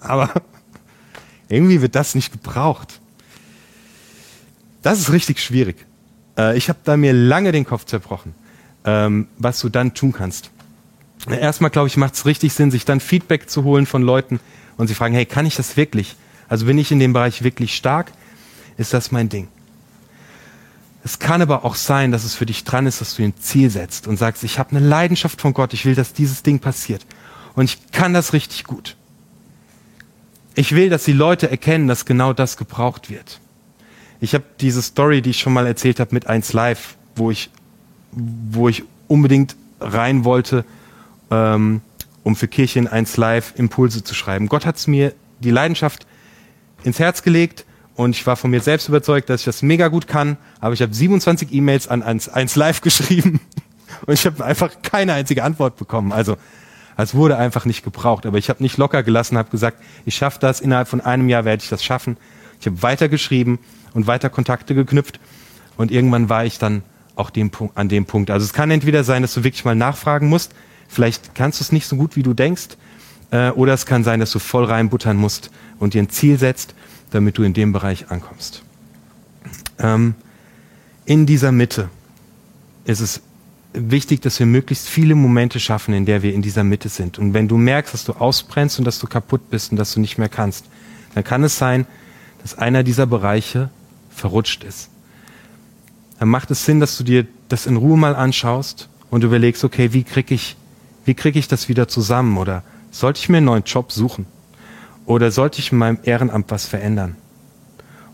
Aber 0.00 0.30
irgendwie 1.48 1.80
wird 1.82 1.94
das 1.94 2.14
nicht 2.14 2.32
gebraucht. 2.32 3.00
Das 4.82 4.98
ist 4.98 5.12
richtig 5.12 5.40
schwierig. 5.40 5.76
Äh, 6.38 6.56
ich 6.56 6.68
habe 6.68 6.78
da 6.84 6.96
mir 6.96 7.12
lange 7.12 7.52
den 7.52 7.64
Kopf 7.64 7.84
zerbrochen, 7.84 8.34
ähm, 8.84 9.28
was 9.38 9.60
du 9.60 9.68
dann 9.68 9.94
tun 9.94 10.12
kannst. 10.12 10.50
Erstmal, 11.28 11.70
glaube 11.70 11.88
ich, 11.88 11.96
macht 11.96 12.14
es 12.14 12.26
richtig 12.26 12.52
Sinn, 12.52 12.70
sich 12.70 12.84
dann 12.84 13.00
Feedback 13.00 13.50
zu 13.50 13.64
holen 13.64 13.86
von 13.86 14.02
Leuten 14.02 14.40
und 14.76 14.86
sie 14.86 14.94
fragen, 14.94 15.14
hey, 15.14 15.26
kann 15.26 15.46
ich 15.46 15.56
das 15.56 15.76
wirklich? 15.76 16.14
Also 16.48 16.66
bin 16.66 16.78
ich 16.78 16.92
in 16.92 17.00
dem 17.00 17.12
Bereich 17.12 17.42
wirklich 17.42 17.74
stark? 17.74 18.12
Ist 18.76 18.94
das 18.94 19.10
mein 19.10 19.28
Ding? 19.28 19.48
Es 21.02 21.18
kann 21.18 21.42
aber 21.42 21.64
auch 21.64 21.76
sein, 21.76 22.10
dass 22.10 22.24
es 22.24 22.34
für 22.34 22.46
dich 22.46 22.64
dran 22.64 22.86
ist, 22.86 23.00
dass 23.00 23.14
du 23.14 23.22
ein 23.22 23.36
Ziel 23.38 23.70
setzt 23.70 24.06
und 24.06 24.16
sagst, 24.16 24.44
ich 24.44 24.58
habe 24.58 24.70
eine 24.76 24.86
Leidenschaft 24.86 25.40
von 25.40 25.54
Gott, 25.54 25.72
ich 25.72 25.84
will, 25.84 25.94
dass 25.94 26.12
dieses 26.12 26.42
Ding 26.42 26.58
passiert. 26.58 27.06
Und 27.54 27.64
ich 27.64 27.92
kann 27.92 28.12
das 28.12 28.32
richtig 28.32 28.64
gut. 28.64 28.96
Ich 30.54 30.72
will, 30.72 30.90
dass 30.90 31.04
die 31.04 31.12
Leute 31.12 31.50
erkennen, 31.50 31.86
dass 31.86 32.06
genau 32.06 32.32
das 32.32 32.56
gebraucht 32.56 33.10
wird. 33.10 33.40
Ich 34.20 34.34
habe 34.34 34.44
diese 34.60 34.82
Story, 34.82 35.22
die 35.22 35.30
ich 35.30 35.38
schon 35.38 35.52
mal 35.52 35.66
erzählt 35.66 36.00
habe 36.00 36.14
mit 36.14 36.26
1 36.26 36.52
Live, 36.52 36.96
wo 37.14 37.30
ich, 37.30 37.50
wo 38.12 38.68
ich 38.68 38.82
unbedingt 39.08 39.54
rein 39.80 40.24
wollte, 40.24 40.64
ähm, 41.30 41.80
um 42.22 42.36
für 42.36 42.48
Kirchen 42.48 42.88
1 42.88 43.16
Live 43.16 43.54
Impulse 43.56 44.02
zu 44.04 44.14
schreiben. 44.14 44.48
Gott 44.48 44.66
hat 44.66 44.86
mir 44.88 45.14
die 45.40 45.50
Leidenschaft 45.50 46.06
ins 46.82 46.98
Herz 46.98 47.22
gelegt 47.22 47.64
und 47.94 48.16
ich 48.16 48.26
war 48.26 48.36
von 48.36 48.50
mir 48.50 48.60
selbst 48.60 48.88
überzeugt, 48.88 49.30
dass 49.30 49.40
ich 49.40 49.44
das 49.46 49.62
mega 49.62 49.88
gut 49.88 50.06
kann, 50.06 50.36
aber 50.60 50.74
ich 50.74 50.82
habe 50.82 50.92
27 50.92 51.52
E-Mails 51.52 51.88
an 51.88 52.02
1 52.02 52.56
Live 52.56 52.80
geschrieben 52.82 53.40
und 54.06 54.14
ich 54.14 54.26
habe 54.26 54.44
einfach 54.44 54.70
keine 54.82 55.14
einzige 55.14 55.44
Antwort 55.44 55.76
bekommen. 55.76 56.12
Also 56.12 56.36
es 56.96 57.14
wurde 57.14 57.36
einfach 57.36 57.64
nicht 57.64 57.84
gebraucht. 57.84 58.26
Aber 58.26 58.38
ich 58.38 58.48
habe 58.48 58.62
nicht 58.62 58.78
locker 58.78 59.02
gelassen, 59.02 59.36
habe 59.36 59.50
gesagt, 59.50 59.82
ich 60.04 60.16
schaffe 60.16 60.38
das, 60.40 60.60
innerhalb 60.60 60.88
von 60.88 61.00
einem 61.00 61.28
Jahr 61.28 61.44
werde 61.44 61.62
ich 61.62 61.68
das 61.68 61.84
schaffen. 61.84 62.16
Ich 62.60 62.66
habe 62.66 62.82
weiter 62.82 63.08
geschrieben 63.08 63.58
und 63.92 64.06
weiter 64.06 64.30
Kontakte 64.30 64.74
geknüpft 64.74 65.20
und 65.76 65.90
irgendwann 65.90 66.28
war 66.28 66.44
ich 66.44 66.58
dann 66.58 66.82
auch 67.14 67.30
dem 67.30 67.50
an 67.74 67.88
dem 67.88 68.06
Punkt. 68.06 68.30
Also 68.30 68.44
es 68.44 68.52
kann 68.52 68.70
entweder 68.70 69.04
sein, 69.04 69.22
dass 69.22 69.34
du 69.34 69.44
wirklich 69.44 69.64
mal 69.64 69.74
nachfragen 69.74 70.28
musst, 70.28 70.54
vielleicht 70.88 71.34
kannst 71.34 71.60
du 71.60 71.64
es 71.64 71.72
nicht 71.72 71.86
so 71.86 71.96
gut, 71.96 72.16
wie 72.16 72.22
du 72.22 72.34
denkst, 72.34 72.76
äh, 73.30 73.50
oder 73.50 73.74
es 73.74 73.86
kann 73.86 74.04
sein, 74.04 74.20
dass 74.20 74.30
du 74.30 74.38
voll 74.38 74.64
reinbuttern 74.64 75.16
musst 75.16 75.50
und 75.78 75.94
dir 75.94 76.02
ein 76.02 76.10
Ziel 76.10 76.38
setzt 76.38 76.74
damit 77.10 77.38
du 77.38 77.42
in 77.42 77.54
dem 77.54 77.72
Bereich 77.72 78.10
ankommst. 78.10 78.62
Ähm, 79.78 80.14
in 81.04 81.26
dieser 81.26 81.52
Mitte 81.52 81.88
ist 82.84 83.00
es 83.00 83.22
wichtig, 83.72 84.20
dass 84.22 84.38
wir 84.38 84.46
möglichst 84.46 84.88
viele 84.88 85.14
Momente 85.14 85.60
schaffen, 85.60 85.94
in 85.94 86.06
der 86.06 86.22
wir 86.22 86.32
in 86.32 86.42
dieser 86.42 86.64
Mitte 86.64 86.88
sind. 86.88 87.18
Und 87.18 87.34
wenn 87.34 87.48
du 87.48 87.56
merkst, 87.56 87.94
dass 87.94 88.04
du 88.04 88.12
ausbrennst 88.12 88.78
und 88.78 88.84
dass 88.84 88.98
du 88.98 89.06
kaputt 89.06 89.50
bist 89.50 89.70
und 89.70 89.76
dass 89.76 89.92
du 89.92 90.00
nicht 90.00 90.18
mehr 90.18 90.28
kannst, 90.28 90.66
dann 91.14 91.24
kann 91.24 91.44
es 91.44 91.58
sein, 91.58 91.86
dass 92.42 92.56
einer 92.56 92.82
dieser 92.82 93.06
Bereiche 93.06 93.70
verrutscht 94.10 94.64
ist. 94.64 94.88
Dann 96.18 96.28
macht 96.28 96.50
es 96.50 96.64
Sinn, 96.64 96.80
dass 96.80 96.96
du 96.96 97.04
dir 97.04 97.26
das 97.48 97.66
in 97.66 97.76
Ruhe 97.76 97.98
mal 97.98 98.16
anschaust 98.16 98.88
und 99.10 99.24
überlegst, 99.24 99.62
okay, 99.64 99.92
wie 99.92 100.04
kriege 100.04 100.34
ich, 100.34 100.56
wie 101.06 101.14
kriege 101.14 101.38
ich 101.38 101.48
das 101.48 101.68
wieder 101.68 101.88
zusammen? 101.88 102.36
Oder 102.36 102.62
sollte 102.90 103.20
ich 103.20 103.28
mir 103.28 103.38
einen 103.38 103.46
neuen 103.46 103.64
Job 103.64 103.90
suchen? 103.92 104.26
Oder 105.06 105.30
sollte 105.30 105.60
ich 105.60 105.72
in 105.72 105.78
meinem 105.78 105.98
Ehrenamt 106.02 106.50
was 106.50 106.66
verändern? 106.66 107.16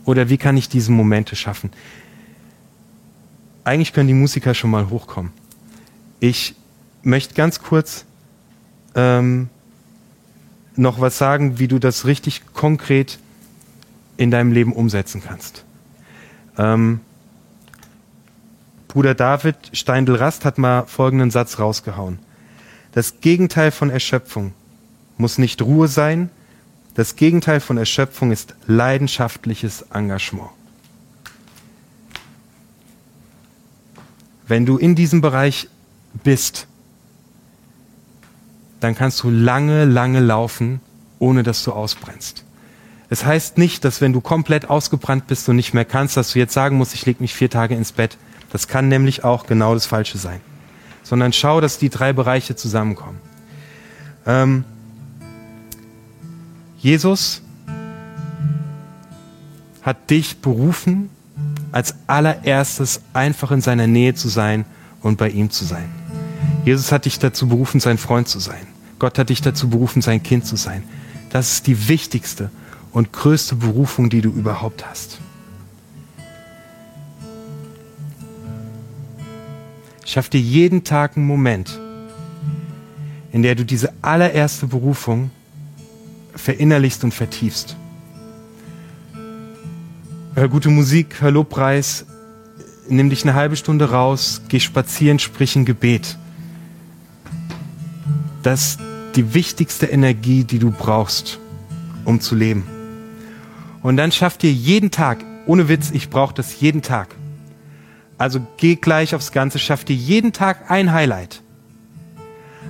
Oder 0.05 0.29
wie 0.29 0.37
kann 0.37 0.55
ich 0.55 0.69
diese 0.69 0.91
Momente 0.91 1.35
schaffen? 1.35 1.71
Eigentlich 3.63 3.93
können 3.93 4.07
die 4.07 4.13
Musiker 4.13 4.53
schon 4.53 4.69
mal 4.69 4.89
hochkommen. 4.89 5.31
Ich 6.19 6.55
möchte 7.01 7.33
ganz 7.33 7.61
kurz 7.61 8.05
ähm, 8.95 9.49
noch 10.75 11.01
was 11.01 11.17
sagen, 11.17 11.59
wie 11.59 11.67
du 11.67 11.79
das 11.79 12.05
richtig 12.05 12.43
konkret 12.53 13.19
in 14.17 14.31
deinem 14.31 14.51
Leben 14.51 14.73
umsetzen 14.73 15.21
kannst. 15.25 15.65
Ähm, 16.57 16.99
Bruder 18.87 19.15
David 19.15 19.55
Steindl-Rast 19.71 20.45
hat 20.45 20.59
mal 20.59 20.85
folgenden 20.85 21.31
Satz 21.31 21.57
rausgehauen. 21.57 22.19
Das 22.93 23.19
Gegenteil 23.21 23.71
von 23.71 23.89
Erschöpfung 23.89 24.53
muss 25.17 25.37
nicht 25.37 25.61
Ruhe 25.61 25.87
sein, 25.87 26.29
das 26.95 27.15
Gegenteil 27.15 27.59
von 27.59 27.77
Erschöpfung 27.77 28.31
ist 28.31 28.55
leidenschaftliches 28.67 29.85
Engagement. 29.91 30.49
Wenn 34.47 34.65
du 34.65 34.77
in 34.77 34.93
diesem 34.95 35.21
Bereich 35.21 35.69
bist, 36.23 36.67
dann 38.79 38.93
kannst 38.93 39.23
du 39.23 39.29
lange, 39.31 39.85
lange 39.85 40.19
laufen, 40.19 40.81
ohne 41.17 41.41
dass 41.41 41.63
du 41.63 41.71
ausbrennst. 41.71 42.43
Es 43.09 43.25
heißt 43.25 43.57
nicht, 43.57 43.85
dass 43.85 44.01
wenn 44.01 44.13
du 44.13 44.21
komplett 44.21 44.69
ausgebrannt 44.69 45.27
bist 45.27 45.49
und 45.49 45.55
nicht 45.55 45.73
mehr 45.73 45.85
kannst, 45.85 46.17
dass 46.17 46.33
du 46.33 46.39
jetzt 46.39 46.53
sagen 46.53 46.77
musst, 46.77 46.93
ich 46.93 47.05
lege 47.05 47.21
mich 47.21 47.33
vier 47.33 47.49
Tage 47.49 47.75
ins 47.75 47.91
Bett. 47.91 48.17
Das 48.51 48.67
kann 48.67 48.87
nämlich 48.87 49.23
auch 49.23 49.47
genau 49.47 49.73
das 49.73 49.85
Falsche 49.85 50.17
sein. 50.17 50.41
Sondern 51.03 51.33
schau, 51.33 51.61
dass 51.61 51.77
die 51.77 51.89
drei 51.89 52.13
Bereiche 52.13 52.55
zusammenkommen. 52.55 53.19
Ähm, 54.25 54.63
Jesus 56.79 57.41
hat 59.81 60.09
dich 60.09 60.37
berufen, 60.37 61.09
als 61.71 61.95
allererstes 62.07 63.01
einfach 63.13 63.51
in 63.51 63.61
seiner 63.61 63.87
Nähe 63.87 64.15
zu 64.15 64.29
sein 64.29 64.65
und 65.01 65.17
bei 65.17 65.29
ihm 65.29 65.49
zu 65.49 65.65
sein. 65.65 65.89
Jesus 66.65 66.91
hat 66.91 67.05
dich 67.05 67.19
dazu 67.19 67.47
berufen, 67.47 67.79
sein 67.79 67.97
Freund 67.97 68.27
zu 68.27 68.39
sein. 68.39 68.67
Gott 68.99 69.19
hat 69.19 69.29
dich 69.29 69.41
dazu 69.41 69.69
berufen, 69.69 70.01
sein 70.01 70.23
Kind 70.23 70.45
zu 70.45 70.55
sein. 70.55 70.83
Das 71.29 71.51
ist 71.51 71.67
die 71.67 71.89
wichtigste 71.89 72.49
und 72.91 73.11
größte 73.11 73.55
Berufung, 73.55 74.09
die 74.09 74.21
du 74.21 74.29
überhaupt 74.29 74.87
hast. 74.87 75.19
Schaff 80.05 80.29
dir 80.29 80.41
jeden 80.41 80.83
Tag 80.83 81.17
einen 81.17 81.25
Moment, 81.25 81.79
in 83.31 83.41
der 83.41 83.55
du 83.55 83.63
diese 83.63 83.93
allererste 84.01 84.67
Berufung 84.67 85.31
verinnerlichst 86.35 87.03
und 87.03 87.13
vertiefst. 87.13 87.77
Hör 90.35 90.49
gute 90.49 90.69
Musik, 90.69 91.21
hör 91.21 91.31
Lobpreis, 91.31 92.05
nimm 92.89 93.09
dich 93.09 93.23
eine 93.23 93.33
halbe 93.33 93.55
Stunde 93.55 93.91
raus, 93.91 94.41
geh 94.49 94.59
spazieren, 94.59 95.19
sprich 95.19 95.55
ein 95.55 95.65
Gebet. 95.65 96.17
Das 98.41 98.71
ist 98.71 98.79
die 99.15 99.33
wichtigste 99.33 99.85
Energie, 99.85 100.43
die 100.43 100.59
du 100.59 100.71
brauchst, 100.71 101.39
um 102.03 102.19
zu 102.19 102.35
leben. 102.35 102.63
Und 103.81 103.97
dann 103.97 104.11
schaff 104.11 104.37
dir 104.37 104.51
jeden 104.51 104.91
Tag, 104.91 105.23
ohne 105.45 105.69
Witz, 105.69 105.91
ich 105.91 106.09
brauche 106.09 106.33
das 106.33 106.59
jeden 106.59 106.81
Tag. 106.81 107.15
Also 108.23 108.39
geh 108.55 108.77
gleich 108.77 109.15
aufs 109.15 109.33
Ganze, 109.33 109.59
schaff 109.59 109.83
dir 109.83 109.97
jeden 109.97 110.31
Tag 110.31 110.71
ein 110.71 110.93
Highlight. 110.93 111.41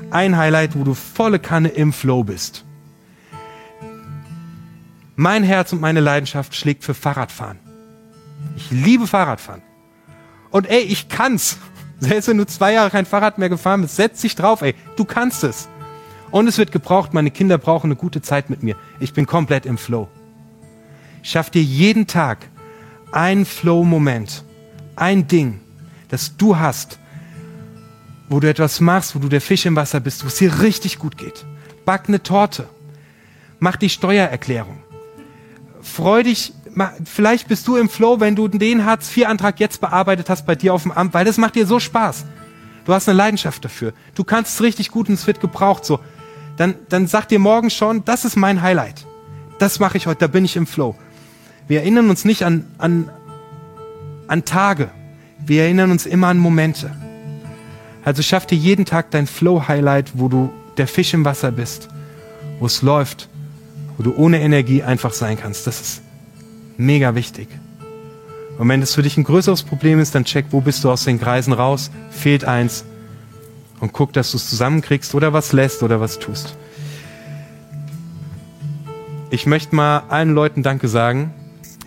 Ein 0.10 0.36
Highlight, 0.36 0.76
wo 0.76 0.84
du 0.84 0.96
volle 0.96 1.38
Kanne 1.38 1.70
im 1.70 1.94
Flow 1.94 2.24
bist. 2.24 2.66
Mein 5.16 5.44
Herz 5.44 5.72
und 5.72 5.80
meine 5.80 6.00
Leidenschaft 6.00 6.56
schlägt 6.56 6.84
für 6.84 6.96
Fahrradfahren. 6.96 7.60
Ich 8.56 8.72
liebe 8.72 9.06
Fahrradfahren. 9.06 9.62
Und 10.50 10.68
ey, 10.72 10.82
ich 10.82 11.08
kann's. 11.08 11.60
Selbst 12.00 12.30
wenn 12.30 12.40
du 12.40 12.48
zwei 12.48 12.74
Jahre 12.74 12.90
kein 12.90 13.06
Fahrrad 13.06 13.38
mehr 13.38 13.50
gefahren 13.50 13.84
bist, 13.84 13.96
setz 13.96 14.22
dich 14.22 14.34
drauf, 14.34 14.64
ey. 14.64 14.74
Du 14.96 15.06
kannst 15.06 15.44
es. 15.44 15.70
Und 16.32 16.48
es 16.48 16.58
wird 16.58 16.72
gebraucht, 16.72 17.14
meine 17.14 17.30
Kinder 17.30 17.60
brauchen 17.60 17.92
eine 17.92 17.96
gute 17.96 18.24
Zeit 18.24 18.50
mit 18.50 18.64
mir. 18.64 18.76
Ich 19.00 19.14
bin 19.14 19.28
komplett 19.28 19.68
im 19.68 19.78
Flow. 19.78 20.08
Schaff 21.22 21.52
dir 21.52 21.62
jeden 21.62 22.08
Tag 22.08 22.40
einen 23.12 23.46
Flow-Moment, 23.46 24.46
ein 24.96 25.28
Ding, 25.28 25.60
das 26.10 26.38
du 26.38 26.58
hast, 26.58 27.00
wo 28.30 28.40
du 28.40 28.50
etwas 28.50 28.80
machst, 28.80 29.16
wo 29.16 29.20
du 29.20 29.30
der 29.30 29.42
Fisch 29.42 29.66
im 29.66 29.76
Wasser 29.76 30.00
bist, 30.00 30.24
wo 30.24 30.28
es 30.28 30.36
dir 30.36 30.62
richtig 30.62 31.00
gut 31.00 31.18
geht. 31.18 31.46
Back 31.86 32.04
eine 32.08 32.24
Torte. 32.24 32.68
Mach 33.60 33.76
die 33.76 33.90
Steuererklärung 33.90 34.84
freu 35.84 36.24
dich, 36.24 36.54
vielleicht 37.06 37.48
bist 37.48 37.68
du 37.68 37.76
im 37.76 37.90
Flow, 37.90 38.20
wenn 38.20 38.36
du 38.36 38.48
den 38.48 38.86
Hartz-IV-Antrag 38.86 39.60
jetzt 39.60 39.82
bearbeitet 39.82 40.30
hast 40.30 40.46
bei 40.46 40.56
dir 40.56 40.74
auf 40.74 40.84
dem 40.84 40.92
Amt, 40.92 41.14
weil 41.14 41.26
das 41.26 41.38
macht 41.38 41.56
dir 41.56 41.68
so 41.68 41.80
Spaß. 41.80 42.26
Du 42.86 42.94
hast 42.94 43.08
eine 43.08 43.18
Leidenschaft 43.18 43.64
dafür. 43.64 43.94
Du 44.16 44.24
kannst 44.24 44.56
es 44.56 44.62
richtig 44.62 44.92
gut 44.92 45.08
und 45.08 45.14
es 45.14 45.28
wird 45.28 45.40
gebraucht. 45.40 45.86
So, 45.86 46.00
dann, 46.58 46.76
dann 46.90 47.08
sag 47.08 47.28
dir 47.28 47.40
morgen 47.40 47.70
schon, 47.70 48.04
das 48.06 48.26
ist 48.26 48.36
mein 48.36 48.62
Highlight. 48.62 49.06
Das 49.60 49.80
mache 49.80 49.98
ich 49.98 50.08
heute, 50.08 50.20
da 50.20 50.28
bin 50.28 50.44
ich 50.44 50.56
im 50.56 50.68
Flow. 50.68 50.96
Wir 51.68 51.82
erinnern 51.82 52.10
uns 52.10 52.26
nicht 52.26 52.44
an, 52.44 52.66
an, 52.78 53.10
an 54.28 54.46
Tage. 54.46 54.90
Wir 55.46 55.64
erinnern 55.64 55.92
uns 55.92 56.06
immer 56.06 56.28
an 56.28 56.38
Momente. 56.38 56.96
Also 58.04 58.22
schaff 58.22 58.46
dir 58.46 58.58
jeden 58.58 58.86
Tag 58.86 59.12
dein 59.12 59.28
Flow-Highlight, 59.28 60.14
wo 60.16 60.28
du 60.30 60.52
der 60.78 60.88
Fisch 60.88 61.14
im 61.14 61.26
Wasser 61.26 61.52
bist, 61.52 61.88
wo 62.60 62.66
es 62.66 62.82
läuft 62.82 63.30
wo 63.98 64.04
du 64.04 64.16
ohne 64.16 64.42
Energie 64.42 64.84
einfach 64.84 65.14
sein 65.14 65.38
kannst. 65.40 65.68
Das 65.68 65.82
ist 65.82 66.02
mega 66.78 67.16
wichtig. 67.16 67.48
Und 68.58 68.70
wenn 68.70 68.82
das 68.82 68.94
für 68.94 69.02
dich 69.02 69.18
ein 69.18 69.24
größeres 69.24 69.64
Problem 69.64 70.00
ist, 70.00 70.14
dann 70.16 70.26
check, 70.26 70.48
wo 70.52 70.62
bist 70.62 70.84
du 70.84 70.92
aus 70.92 71.06
den 71.06 71.20
Kreisen 71.20 71.54
raus, 71.54 71.92
fehlt 72.12 72.46
eins 72.46 72.86
und 73.80 73.94
guck, 73.94 74.14
dass 74.14 74.32
du 74.32 74.38
es 74.38 74.50
zusammenkriegst 74.50 75.16
oder 75.16 75.34
was 75.34 75.54
lässt 75.54 75.84
oder 75.84 76.00
was 76.00 76.20
tust. 76.20 76.56
Ich 79.32 79.48
möchte 79.48 79.76
mal 79.76 80.04
allen 80.10 80.36
Leuten 80.36 80.62
Danke 80.62 80.88
sagen, 80.88 81.34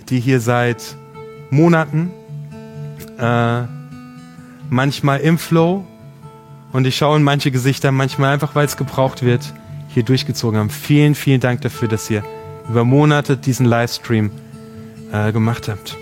die 0.09 0.19
hier 0.19 0.41
seit 0.41 0.97
Monaten, 1.51 2.11
äh, 3.19 3.63
manchmal 4.71 5.21
im 5.21 5.39
Flow 5.39 5.87
und 6.73 6.87
ich 6.87 6.97
schaue 6.97 7.17
in 7.17 7.23
manche 7.23 7.51
Gesichter, 7.51 7.93
manchmal 7.93 8.35
einfach, 8.35 8.55
weil 8.55 8.67
es 8.67 8.77
gebraucht 8.77 9.23
wird, 9.23 9.53
hier 9.89 10.03
durchgezogen 10.03 10.59
haben. 10.59 10.71
Vielen, 10.71 11.15
vielen 11.15 11.41
Dank 11.41 11.63
dafür, 11.63 11.89
dass 11.89 12.11
ihr 12.11 12.23
über 12.69 12.85
Monate 12.85 13.37
diesen 13.37 13.67
Livestream 13.67 14.31
äh, 15.13 15.33
gemacht 15.33 15.69
habt. 15.69 15.97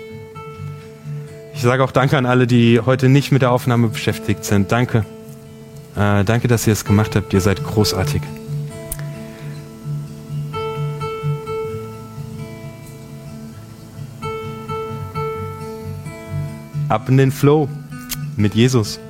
Ich 1.53 1.61
sage 1.61 1.83
auch 1.83 1.91
Danke 1.91 2.17
an 2.17 2.25
alle, 2.25 2.47
die 2.47 2.81
heute 2.81 3.07
nicht 3.07 3.31
mit 3.31 3.41
der 3.41 3.51
Aufnahme 3.51 3.87
beschäftigt 3.87 4.43
sind. 4.43 4.71
Danke. 4.71 5.05
Äh, 5.95 6.25
danke, 6.25 6.47
dass 6.49 6.67
ihr 6.67 6.73
es 6.73 6.83
gemacht 6.83 7.15
habt. 7.15 7.33
Ihr 7.33 7.41
seid 7.41 7.63
großartig. 7.63 8.21
Ab 16.95 17.09
in 17.09 17.17
den 17.17 17.33
Flow 17.33 17.67
mit 18.37 18.55
Jesus. 18.55 19.01